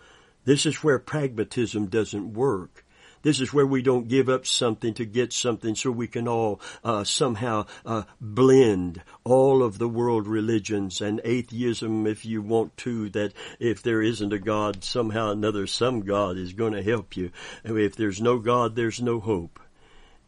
This 0.44 0.66
is 0.66 0.82
where 0.82 0.98
pragmatism 0.98 1.86
doesn't 1.86 2.32
work. 2.32 2.83
This 3.24 3.40
is 3.40 3.54
where 3.54 3.66
we 3.66 3.80
don't 3.80 4.06
give 4.06 4.28
up 4.28 4.46
something 4.46 4.92
to 4.94 5.06
get 5.06 5.32
something 5.32 5.74
so 5.74 5.90
we 5.90 6.06
can 6.06 6.28
all 6.28 6.60
uh, 6.84 7.04
somehow 7.04 7.64
uh, 7.84 8.02
blend 8.20 9.02
all 9.24 9.62
of 9.62 9.78
the 9.78 9.88
world 9.88 10.28
religions 10.28 11.00
and 11.00 11.22
atheism 11.24 12.06
if 12.06 12.26
you 12.26 12.42
want 12.42 12.76
to, 12.76 13.08
that 13.10 13.32
if 13.58 13.82
there 13.82 14.02
isn't 14.02 14.32
a 14.32 14.38
God, 14.38 14.84
somehow 14.84 15.30
another 15.30 15.66
some 15.66 16.02
God 16.02 16.36
is 16.36 16.52
going 16.52 16.74
to 16.74 16.82
help 16.82 17.16
you. 17.16 17.30
If 17.64 17.96
there's 17.96 18.20
no 18.20 18.38
God, 18.38 18.76
there's 18.76 19.00
no 19.00 19.20
hope. 19.20 19.58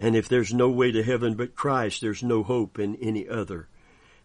And 0.01 0.17
if 0.17 0.27
there's 0.29 0.55
no 0.55 0.71
way 0.71 0.91
to 0.91 1.03
heaven 1.03 1.35
but 1.35 1.55
Christ, 1.55 2.01
there's 2.01 2.23
no 2.23 2.43
hope 2.43 2.79
in 2.79 2.97
any 2.97 3.29
other. 3.29 3.69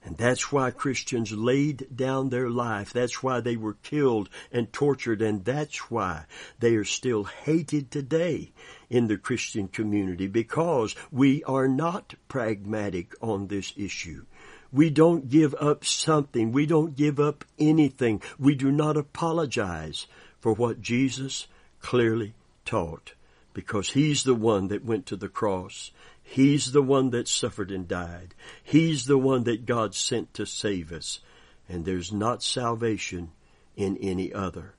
And 0.03 0.17
that's 0.17 0.51
why 0.51 0.71
Christians 0.71 1.31
laid 1.31 1.87
down 1.95 2.29
their 2.29 2.49
life. 2.49 2.91
That's 2.91 3.21
why 3.21 3.39
they 3.39 3.55
were 3.55 3.75
killed 3.83 4.29
and 4.51 4.73
tortured. 4.73 5.21
And 5.21 5.45
that's 5.45 5.91
why 5.91 6.25
they 6.59 6.75
are 6.75 6.83
still 6.83 7.25
hated 7.25 7.91
today 7.91 8.51
in 8.89 9.07
the 9.07 9.17
Christian 9.17 9.67
community 9.67 10.27
because 10.27 10.95
we 11.11 11.43
are 11.43 11.67
not 11.67 12.15
pragmatic 12.27 13.13
on 13.21 13.47
this 13.47 13.73
issue. 13.77 14.25
We 14.73 14.89
don't 14.89 15.29
give 15.29 15.53
up 15.55 15.85
something. 15.85 16.51
We 16.51 16.65
don't 16.65 16.95
give 16.95 17.19
up 17.19 17.45
anything. 17.59 18.21
We 18.39 18.55
do 18.55 18.71
not 18.71 18.97
apologize 18.97 20.07
for 20.39 20.53
what 20.53 20.81
Jesus 20.81 21.47
clearly 21.81 22.33
taught 22.65 23.13
because 23.53 23.91
he's 23.91 24.23
the 24.23 24.35
one 24.35 24.69
that 24.69 24.85
went 24.85 25.05
to 25.07 25.15
the 25.15 25.29
cross 25.29 25.91
He's 26.31 26.71
the 26.71 26.81
one 26.81 27.09
that 27.09 27.27
suffered 27.27 27.71
and 27.71 27.85
died. 27.85 28.35
He's 28.63 29.03
the 29.03 29.17
one 29.17 29.43
that 29.43 29.65
God 29.65 29.93
sent 29.93 30.33
to 30.35 30.45
save 30.45 30.93
us. 30.93 31.19
And 31.67 31.83
there's 31.83 32.13
not 32.13 32.41
salvation 32.41 33.31
in 33.75 33.97
any 33.97 34.31
other. 34.31 34.75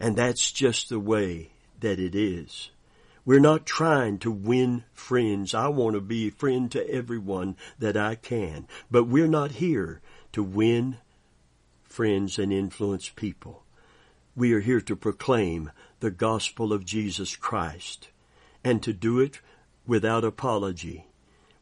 And 0.00 0.16
that's 0.16 0.50
just 0.50 0.88
the 0.88 0.98
way 0.98 1.50
that 1.80 1.98
it 1.98 2.14
is. 2.14 2.70
We're 3.26 3.40
not 3.40 3.66
trying 3.66 4.20
to 4.20 4.30
win 4.30 4.84
friends. 4.94 5.52
I 5.52 5.68
want 5.68 5.96
to 5.96 6.00
be 6.00 6.28
a 6.28 6.30
friend 6.30 6.72
to 6.72 6.90
everyone 6.90 7.54
that 7.78 7.98
I 7.98 8.14
can. 8.14 8.66
But 8.90 9.04
we're 9.04 9.26
not 9.26 9.50
here 9.50 10.00
to 10.32 10.42
win 10.42 10.96
friends 11.84 12.38
and 12.38 12.54
influence 12.54 13.10
people. 13.10 13.64
We 14.34 14.54
are 14.54 14.60
here 14.60 14.80
to 14.80 14.96
proclaim 14.96 15.72
the 16.00 16.10
gospel 16.10 16.72
of 16.72 16.86
Jesus 16.86 17.36
Christ 17.36 18.08
and 18.64 18.82
to 18.82 18.94
do 18.94 19.20
it 19.20 19.40
without 19.88 20.22
apology. 20.22 21.06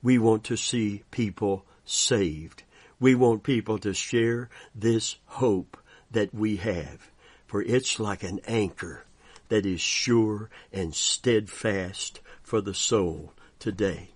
We 0.03 0.19
want 0.19 0.45
to 0.45 0.57
see 0.57 1.05
people 1.11 1.65
saved. 1.87 2.65
We 3.01 3.15
want 3.15 3.43
people 3.43 3.79
to 3.79 3.95
share 3.95 4.51
this 4.75 5.17
hope 5.27 5.79
that 6.11 6.35
we 6.35 6.57
have. 6.57 7.11
for 7.47 7.63
it's 7.63 8.01
like 8.01 8.23
an 8.25 8.41
anchor 8.47 9.05
that 9.49 9.65
is 9.65 9.81
sure 9.81 10.51
and 10.73 10.95
steadfast 10.95 12.21
for 12.43 12.61
the 12.61 12.75
soul 12.75 13.33
today. 13.59 14.11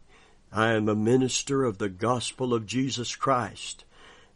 I 0.53 0.73
am 0.73 0.89
a 0.89 0.97
minister 0.97 1.65
of 1.65 1.79
the 1.79 1.89
gospel 1.89 2.53
of 2.53 2.67
Jesus 2.67 3.15
Christ. 3.15 3.85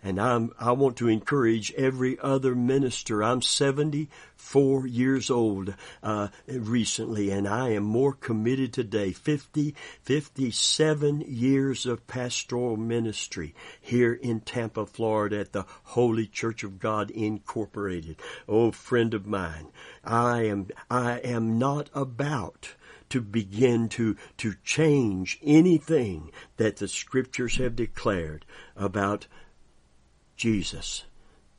And 0.05 0.21
I'm, 0.21 0.53
I 0.61 0.73
want 0.73 0.99
to 0.99 1.09
encourage 1.09 1.73
every 1.73 2.19
other 2.21 2.55
minister. 2.55 3.25
I'm 3.25 3.41
74 3.41 4.87
years 4.87 5.31
old, 5.31 5.75
uh, 6.03 6.29
recently, 6.47 7.31
and 7.31 7.49
I 7.49 7.71
am 7.71 7.85
more 7.85 8.13
committed 8.13 8.75
today. 8.75 9.13
50, 9.13 9.75
57 10.03 11.23
years 11.23 11.87
of 11.87 12.07
pastoral 12.07 12.77
ministry 12.77 13.55
here 13.81 14.13
in 14.13 14.41
Tampa, 14.41 14.85
Florida 14.85 15.41
at 15.41 15.53
the 15.53 15.65
Holy 15.85 16.27
Church 16.27 16.63
of 16.63 16.79
God 16.79 17.11
Incorporated. 17.11 18.17
Oh, 18.47 18.73
friend 18.73 19.15
of 19.15 19.27
mine, 19.27 19.69
I 20.05 20.43
am, 20.43 20.69
I 20.91 21.21
am 21.21 21.59
not 21.59 21.89
about 21.95 22.75
to 23.09 23.23
begin 23.23 23.89
to, 23.89 24.17
to 24.37 24.55
change 24.65 25.39
anything 25.43 26.31
that 26.59 26.77
the 26.77 26.89
scriptures 26.89 27.57
have 27.57 27.77
declared 27.77 28.45
about 28.77 29.27
Jesus, 30.37 31.05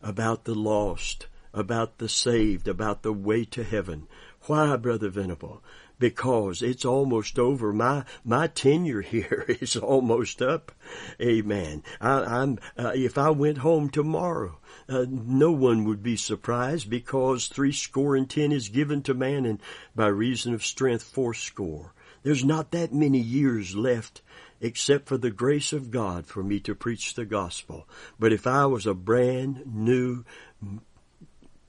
about 0.01 0.43
the 0.43 0.55
lost, 0.55 1.27
about 1.53 1.97
the 1.97 2.09
saved, 2.09 2.67
about 2.67 3.01
the 3.01 3.13
way 3.13 3.45
to 3.45 3.63
heaven. 3.63 4.07
Why, 4.47 4.75
Brother 4.75 5.09
Venable? 5.09 5.63
Because 5.97 6.61
it's 6.61 6.83
almost 6.83 7.39
over. 7.39 7.71
My 7.71 8.03
my 8.25 8.47
tenure 8.47 9.01
here 9.15 9.45
is 9.47 9.77
almost 9.77 10.41
up. 10.41 10.73
Amen. 11.21 11.83
I, 12.01 12.43
am 12.43 12.59
uh, 12.77 12.91
if 12.93 13.17
I 13.17 13.29
went 13.29 13.59
home 13.59 13.89
tomorrow, 13.89 14.59
uh, 14.89 15.05
no 15.09 15.51
one 15.51 15.85
would 15.85 16.03
be 16.03 16.17
surprised 16.17 16.89
because 16.89 17.47
three 17.47 17.71
score 17.71 18.15
and 18.15 18.29
ten 18.29 18.51
is 18.51 18.67
given 18.67 19.01
to 19.03 19.13
man, 19.13 19.45
and 19.45 19.59
by 19.95 20.07
reason 20.07 20.53
of 20.53 20.65
strength 20.65 21.03
four 21.03 21.33
score. 21.33 21.93
There's 22.23 22.43
not 22.43 22.71
that 22.71 22.93
many 22.93 23.19
years 23.19 23.75
left 23.75 24.21
except 24.61 25.07
for 25.07 25.17
the 25.17 25.31
grace 25.31 25.73
of 25.73 25.91
God 25.91 26.25
for 26.25 26.43
me 26.43 26.59
to 26.61 26.75
preach 26.75 27.13
the 27.13 27.25
gospel. 27.25 27.87
But 28.19 28.33
if 28.33 28.47
I 28.47 28.65
was 28.65 28.85
a 28.85 28.93
brand 28.93 29.63
new 29.65 30.25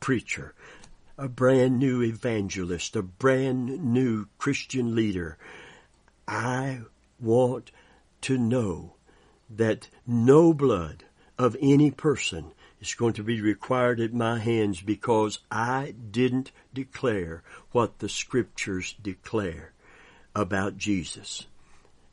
preacher, 0.00 0.54
a 1.18 1.28
brand 1.28 1.78
new 1.78 2.02
evangelist, 2.02 2.94
a 2.96 3.02
brand 3.02 3.82
new 3.82 4.26
Christian 4.38 4.94
leader, 4.94 5.38
I 6.28 6.82
want 7.20 7.70
to 8.22 8.38
know 8.38 8.94
that 9.48 9.88
no 10.06 10.52
blood 10.52 11.04
of 11.38 11.56
any 11.60 11.90
person 11.90 12.52
is 12.80 12.94
going 12.94 13.14
to 13.14 13.22
be 13.22 13.40
required 13.40 14.00
at 14.00 14.12
my 14.12 14.38
hands 14.38 14.80
because 14.80 15.38
I 15.50 15.94
didn't 16.10 16.52
declare 16.74 17.42
what 17.72 17.98
the 17.98 18.08
scriptures 18.08 18.94
declare 19.02 19.72
about 20.34 20.76
Jesus. 20.76 21.46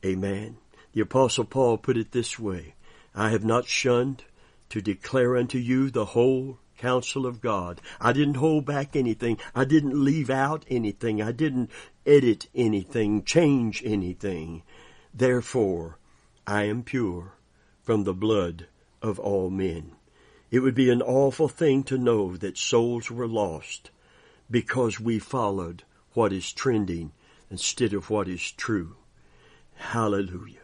Amen. 0.05 0.57
The 0.93 1.01
apostle 1.01 1.45
Paul 1.45 1.77
put 1.77 1.97
it 1.97 2.11
this 2.11 2.37
way, 2.37 2.75
I 3.15 3.29
have 3.29 3.45
not 3.45 3.67
shunned 3.67 4.23
to 4.69 4.81
declare 4.81 5.37
unto 5.37 5.57
you 5.57 5.89
the 5.89 6.05
whole 6.05 6.59
counsel 6.77 7.25
of 7.25 7.41
God. 7.41 7.79
I 8.01 8.11
didn't 8.11 8.35
hold 8.35 8.65
back 8.65 8.95
anything. 8.95 9.37
I 9.55 9.65
didn't 9.65 10.03
leave 10.03 10.29
out 10.29 10.65
anything. 10.69 11.21
I 11.21 11.31
didn't 11.31 11.69
edit 12.05 12.49
anything, 12.53 13.23
change 13.23 13.81
anything. 13.85 14.63
Therefore, 15.13 15.97
I 16.45 16.63
am 16.63 16.83
pure 16.83 17.33
from 17.83 18.03
the 18.03 18.13
blood 18.13 18.67
of 19.01 19.19
all 19.19 19.49
men. 19.49 19.93
It 20.51 20.59
would 20.59 20.75
be 20.75 20.89
an 20.89 21.01
awful 21.01 21.47
thing 21.47 21.83
to 21.83 21.97
know 21.97 22.35
that 22.37 22.57
souls 22.57 23.09
were 23.09 23.27
lost 23.27 23.91
because 24.51 24.99
we 24.99 25.19
followed 25.19 25.83
what 26.13 26.33
is 26.33 26.51
trending 26.51 27.11
instead 27.49 27.93
of 27.93 28.09
what 28.09 28.27
is 28.27 28.51
true. 28.51 28.95
Hallelujah. 29.75 30.59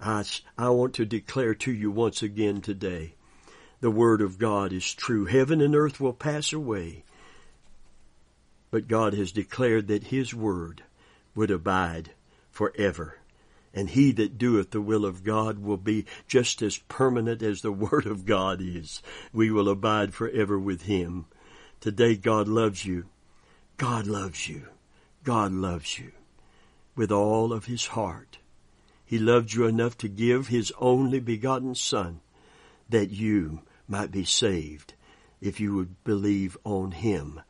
I, 0.00 0.24
I 0.56 0.70
want 0.70 0.94
to 0.94 1.04
declare 1.04 1.54
to 1.54 1.72
you 1.72 1.90
once 1.90 2.22
again 2.22 2.60
today, 2.60 3.14
the 3.80 3.90
Word 3.90 4.20
of 4.20 4.38
God 4.38 4.72
is 4.72 4.94
true. 4.94 5.26
Heaven 5.26 5.60
and 5.60 5.74
earth 5.74 6.00
will 6.00 6.12
pass 6.12 6.52
away, 6.52 7.04
but 8.70 8.88
God 8.88 9.14
has 9.14 9.32
declared 9.32 9.88
that 9.88 10.04
His 10.04 10.34
Word 10.34 10.82
would 11.34 11.50
abide 11.50 12.10
forever. 12.50 13.18
And 13.72 13.90
he 13.90 14.10
that 14.12 14.36
doeth 14.36 14.70
the 14.70 14.80
will 14.80 15.04
of 15.04 15.22
God 15.22 15.60
will 15.60 15.76
be 15.76 16.04
just 16.26 16.60
as 16.60 16.78
permanent 16.78 17.42
as 17.42 17.62
the 17.62 17.72
Word 17.90 18.06
of 18.06 18.26
God 18.26 18.60
is. 18.60 19.02
We 19.32 19.50
will 19.50 19.68
abide 19.68 20.12
forever 20.12 20.58
with 20.58 20.82
Him. 20.82 21.26
Today 21.80 22.16
God 22.16 22.48
loves 22.48 22.84
you. 22.84 23.06
God 23.76 24.06
loves 24.06 24.48
you. 24.48 24.68
God 25.24 25.52
loves 25.52 25.98
you 25.98 26.12
with 26.96 27.12
all 27.12 27.52
of 27.52 27.66
His 27.66 27.86
heart. 27.86 28.38
He 29.10 29.18
loved 29.18 29.52
you 29.54 29.64
enough 29.64 29.98
to 29.98 30.08
give 30.08 30.46
His 30.46 30.72
only 30.78 31.18
begotten 31.18 31.74
Son 31.74 32.20
that 32.88 33.10
you 33.10 33.62
might 33.88 34.12
be 34.12 34.24
saved 34.24 34.94
if 35.40 35.58
you 35.58 35.74
would 35.74 36.04
believe 36.04 36.56
on 36.62 36.92
Him. 36.92 37.40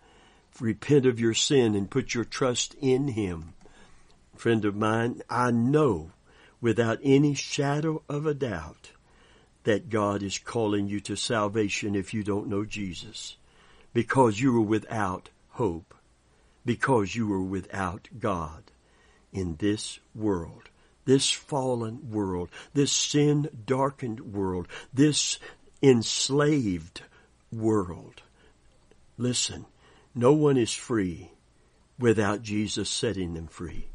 Repent 0.58 1.04
of 1.04 1.20
your 1.20 1.34
sin 1.34 1.74
and 1.74 1.90
put 1.90 2.14
your 2.14 2.24
trust 2.24 2.76
in 2.80 3.08
Him. 3.08 3.52
Friend 4.34 4.64
of 4.64 4.74
mine, 4.74 5.20
I 5.28 5.50
know 5.50 6.12
without 6.62 6.98
any 7.02 7.34
shadow 7.34 8.04
of 8.08 8.24
a 8.24 8.32
doubt 8.32 8.92
that 9.64 9.90
God 9.90 10.22
is 10.22 10.38
calling 10.38 10.88
you 10.88 10.98
to 11.00 11.14
salvation 11.14 11.94
if 11.94 12.14
you 12.14 12.24
don't 12.24 12.48
know 12.48 12.64
Jesus. 12.64 13.36
Because 13.92 14.40
you 14.40 14.54
were 14.54 14.62
without 14.62 15.28
hope. 15.50 15.94
Because 16.64 17.14
you 17.14 17.26
were 17.26 17.42
without 17.42 18.08
God 18.18 18.70
in 19.30 19.56
this 19.56 20.00
world 20.14 20.70
this 21.04 21.30
fallen 21.30 22.10
world, 22.10 22.48
this 22.74 22.92
sin 22.92 23.48
darkened 23.66 24.20
world, 24.32 24.68
this 24.92 25.38
enslaved 25.82 27.02
world. 27.52 28.22
Listen, 29.16 29.66
no 30.14 30.32
one 30.32 30.56
is 30.56 30.72
free 30.72 31.30
without 31.98 32.42
Jesus 32.42 32.88
setting 32.88 33.34
them 33.34 33.46
free. 33.46 33.86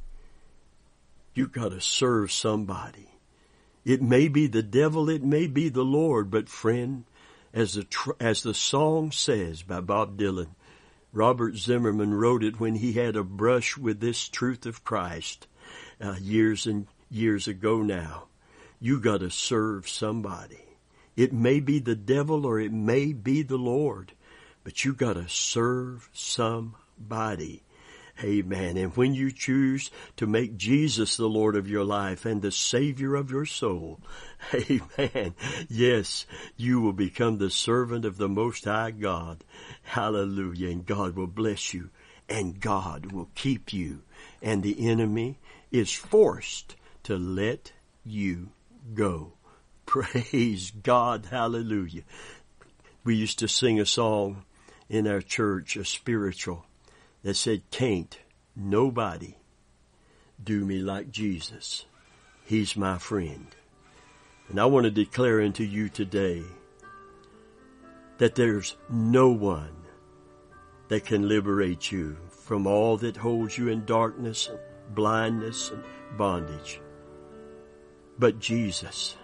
You've 1.33 1.51
gotta 1.51 1.81
serve 1.81 2.31
somebody. 2.31 3.09
It 3.83 4.01
may 4.01 4.27
be 4.27 4.47
the 4.47 4.63
devil, 4.63 5.09
it 5.09 5.23
may 5.23 5.47
be 5.47 5.69
the 5.69 5.83
Lord, 5.83 6.31
but 6.31 6.49
friend, 6.49 7.05
as 7.53 7.73
the, 7.73 7.83
tr- 7.83 8.11
as 8.19 8.43
the 8.43 8.53
song 8.53 9.11
says 9.11 9.61
by 9.61 9.81
Bob 9.81 10.17
Dylan, 10.17 10.49
Robert 11.13 11.55
Zimmerman 11.55 12.13
wrote 12.13 12.43
it 12.43 12.59
when 12.59 12.75
he 12.75 12.93
had 12.93 13.15
a 13.15 13.23
brush 13.23 13.77
with 13.77 13.99
this 13.99 14.27
truth 14.27 14.65
of 14.65 14.83
Christ 14.83 15.47
uh, 16.01 16.15
years 16.19 16.67
and 16.67 16.87
years 17.09 17.47
ago 17.47 17.81
now. 17.81 18.25
You 18.79 18.99
gotta 18.99 19.31
serve 19.31 19.87
somebody. 19.87 20.63
It 21.15 21.31
may 21.31 21.59
be 21.59 21.79
the 21.79 21.95
devil 21.95 22.45
or 22.45 22.59
it 22.59 22.71
may 22.73 23.13
be 23.13 23.41
the 23.41 23.57
Lord, 23.57 24.11
but 24.63 24.83
you 24.83 24.93
gotta 24.93 25.29
serve 25.29 26.09
somebody. 26.13 27.63
Amen. 28.23 28.77
And 28.77 28.95
when 28.95 29.13
you 29.13 29.29
choose 29.29 29.91
to 30.15 30.25
make 30.25 30.55
Jesus 30.55 31.17
the 31.17 31.27
Lord 31.27 31.57
of 31.57 31.69
your 31.69 31.83
life 31.83 32.25
and 32.25 32.41
the 32.41 32.51
Savior 32.51 33.15
of 33.15 33.29
your 33.29 33.45
soul, 33.45 33.99
amen. 34.53 35.35
Yes, 35.67 36.25
you 36.55 36.79
will 36.79 36.93
become 36.93 37.37
the 37.37 37.49
servant 37.49 38.05
of 38.05 38.17
the 38.17 38.29
Most 38.29 38.65
High 38.65 38.91
God. 38.91 39.43
Hallelujah. 39.83 40.69
And 40.69 40.85
God 40.85 41.15
will 41.15 41.27
bless 41.27 41.73
you 41.73 41.89
and 42.29 42.59
God 42.59 43.11
will 43.11 43.29
keep 43.35 43.73
you 43.73 44.01
and 44.41 44.63
the 44.63 44.89
enemy 44.89 45.37
is 45.71 45.91
forced 45.91 46.75
to 47.05 47.17
let 47.17 47.71
you 48.03 48.49
go. 48.93 49.33
Praise 49.85 50.71
God. 50.71 51.27
Hallelujah. 51.29 52.01
We 53.03 53.15
used 53.15 53.39
to 53.39 53.47
sing 53.47 53.79
a 53.79 53.85
song 53.85 54.43
in 54.89 55.07
our 55.07 55.21
church, 55.21 55.75
a 55.75 55.85
spiritual, 55.85 56.65
that 57.21 57.35
said, 57.35 57.61
can't 57.69 58.17
nobody 58.55 59.35
do 60.43 60.65
me 60.65 60.79
like 60.79 61.11
Jesus. 61.11 61.85
He's 62.43 62.75
my 62.75 62.97
friend. 62.97 63.47
And 64.49 64.59
I 64.59 64.65
want 64.65 64.85
to 64.85 64.91
declare 64.91 65.41
unto 65.41 65.63
you 65.63 65.89
today 65.89 66.43
that 68.17 68.33
there's 68.33 68.77
no 68.89 69.29
one 69.29 69.75
that 70.87 71.05
can 71.05 71.27
liberate 71.27 71.91
you 71.91 72.17
from 72.29 72.65
all 72.65 72.97
that 72.97 73.17
holds 73.17 73.57
you 73.57 73.69
in 73.69 73.85
darkness 73.85 74.49
and 74.49 74.59
blindness 74.95 75.69
and 75.71 75.83
bondage 76.17 76.79
but 78.17 78.39
Jesus. 78.39 79.15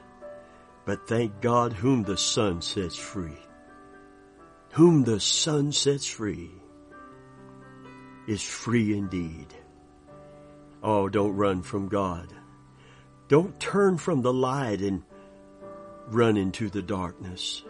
But 0.86 1.08
thank 1.08 1.42
God 1.42 1.74
whom 1.74 2.04
the 2.04 2.18
Son 2.18 2.62
sets 2.62 2.96
free. 2.96 3.38
Whom 4.72 5.04
the 5.04 5.20
Son 5.20 5.72
sets 5.72 6.08
free 6.08 6.52
is 8.28 8.42
free 8.42 8.98
indeed. 8.98 9.48
Oh, 10.84 11.10
don't 11.10 11.36
run 11.36 11.62
from 11.62 11.88
God. 11.88 12.34
Don't 13.28 13.60
turn 13.60 13.98
from 13.98 14.22
the 14.22 14.34
light 14.34 14.82
and 14.82 15.04
run 16.08 16.38
into 16.38 16.70
the 16.70 16.82
darkness. 16.82 17.64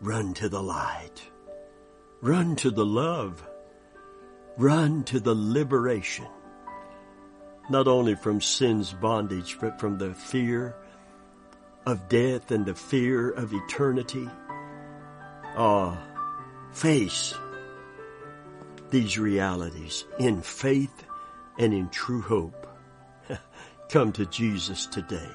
Run 0.00 0.34
to 0.34 0.48
the 0.48 0.62
light. 0.62 1.22
Run 2.20 2.56
to 2.56 2.70
the 2.70 2.84
love. 2.84 3.46
Run 4.56 5.04
to 5.04 5.20
the 5.20 5.34
liberation. 5.34 6.26
Not 7.68 7.88
only 7.88 8.14
from 8.14 8.40
sin's 8.40 8.92
bondage, 8.92 9.58
but 9.60 9.80
from 9.80 9.98
the 9.98 10.14
fear 10.14 10.76
of 11.84 12.08
death 12.08 12.50
and 12.50 12.66
the 12.66 12.74
fear 12.74 13.30
of 13.30 13.52
eternity. 13.52 14.28
Ah, 15.56 15.98
face 16.72 17.34
these 18.90 19.18
realities 19.18 20.04
in 20.18 20.42
faith 20.42 21.04
and 21.58 21.72
in 21.72 21.88
true 21.88 22.20
hope. 22.20 22.66
Come 23.88 24.12
to 24.12 24.26
Jesus 24.26 24.86
today. 24.86 25.30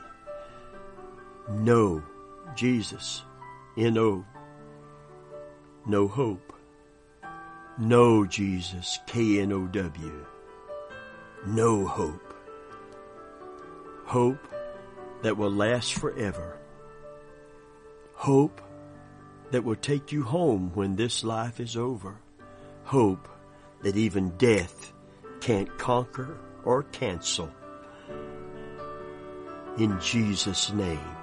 Know 1.50 2.04
Jesus. 2.56 3.24
N-O. 3.78 4.26
No 5.86 6.08
hope. 6.08 6.54
Know 7.78 8.26
Jesus. 8.26 9.00
K-N-O-W. 9.08 10.26
No 11.46 11.88
hope. 11.88 12.34
Hope 14.06 14.48
that 15.24 15.38
will 15.38 15.52
last 15.52 15.96
forever. 15.96 16.58
Hope 18.14 18.62
that 19.50 19.64
will 19.64 19.76
take 19.76 20.12
you 20.12 20.24
home 20.24 20.72
when 20.76 20.96
this 20.96 21.24
life 21.24 21.60
is 21.60 21.76
over. 21.76 22.16
Hope 22.84 23.28
that 23.82 23.98
even 23.98 24.30
death 24.38 24.94
can't 25.40 25.78
conquer 25.80 26.38
or 26.64 26.84
cancel. 26.84 27.50
In 29.78 30.00
Jesus' 30.00 30.72
name. 30.72 31.21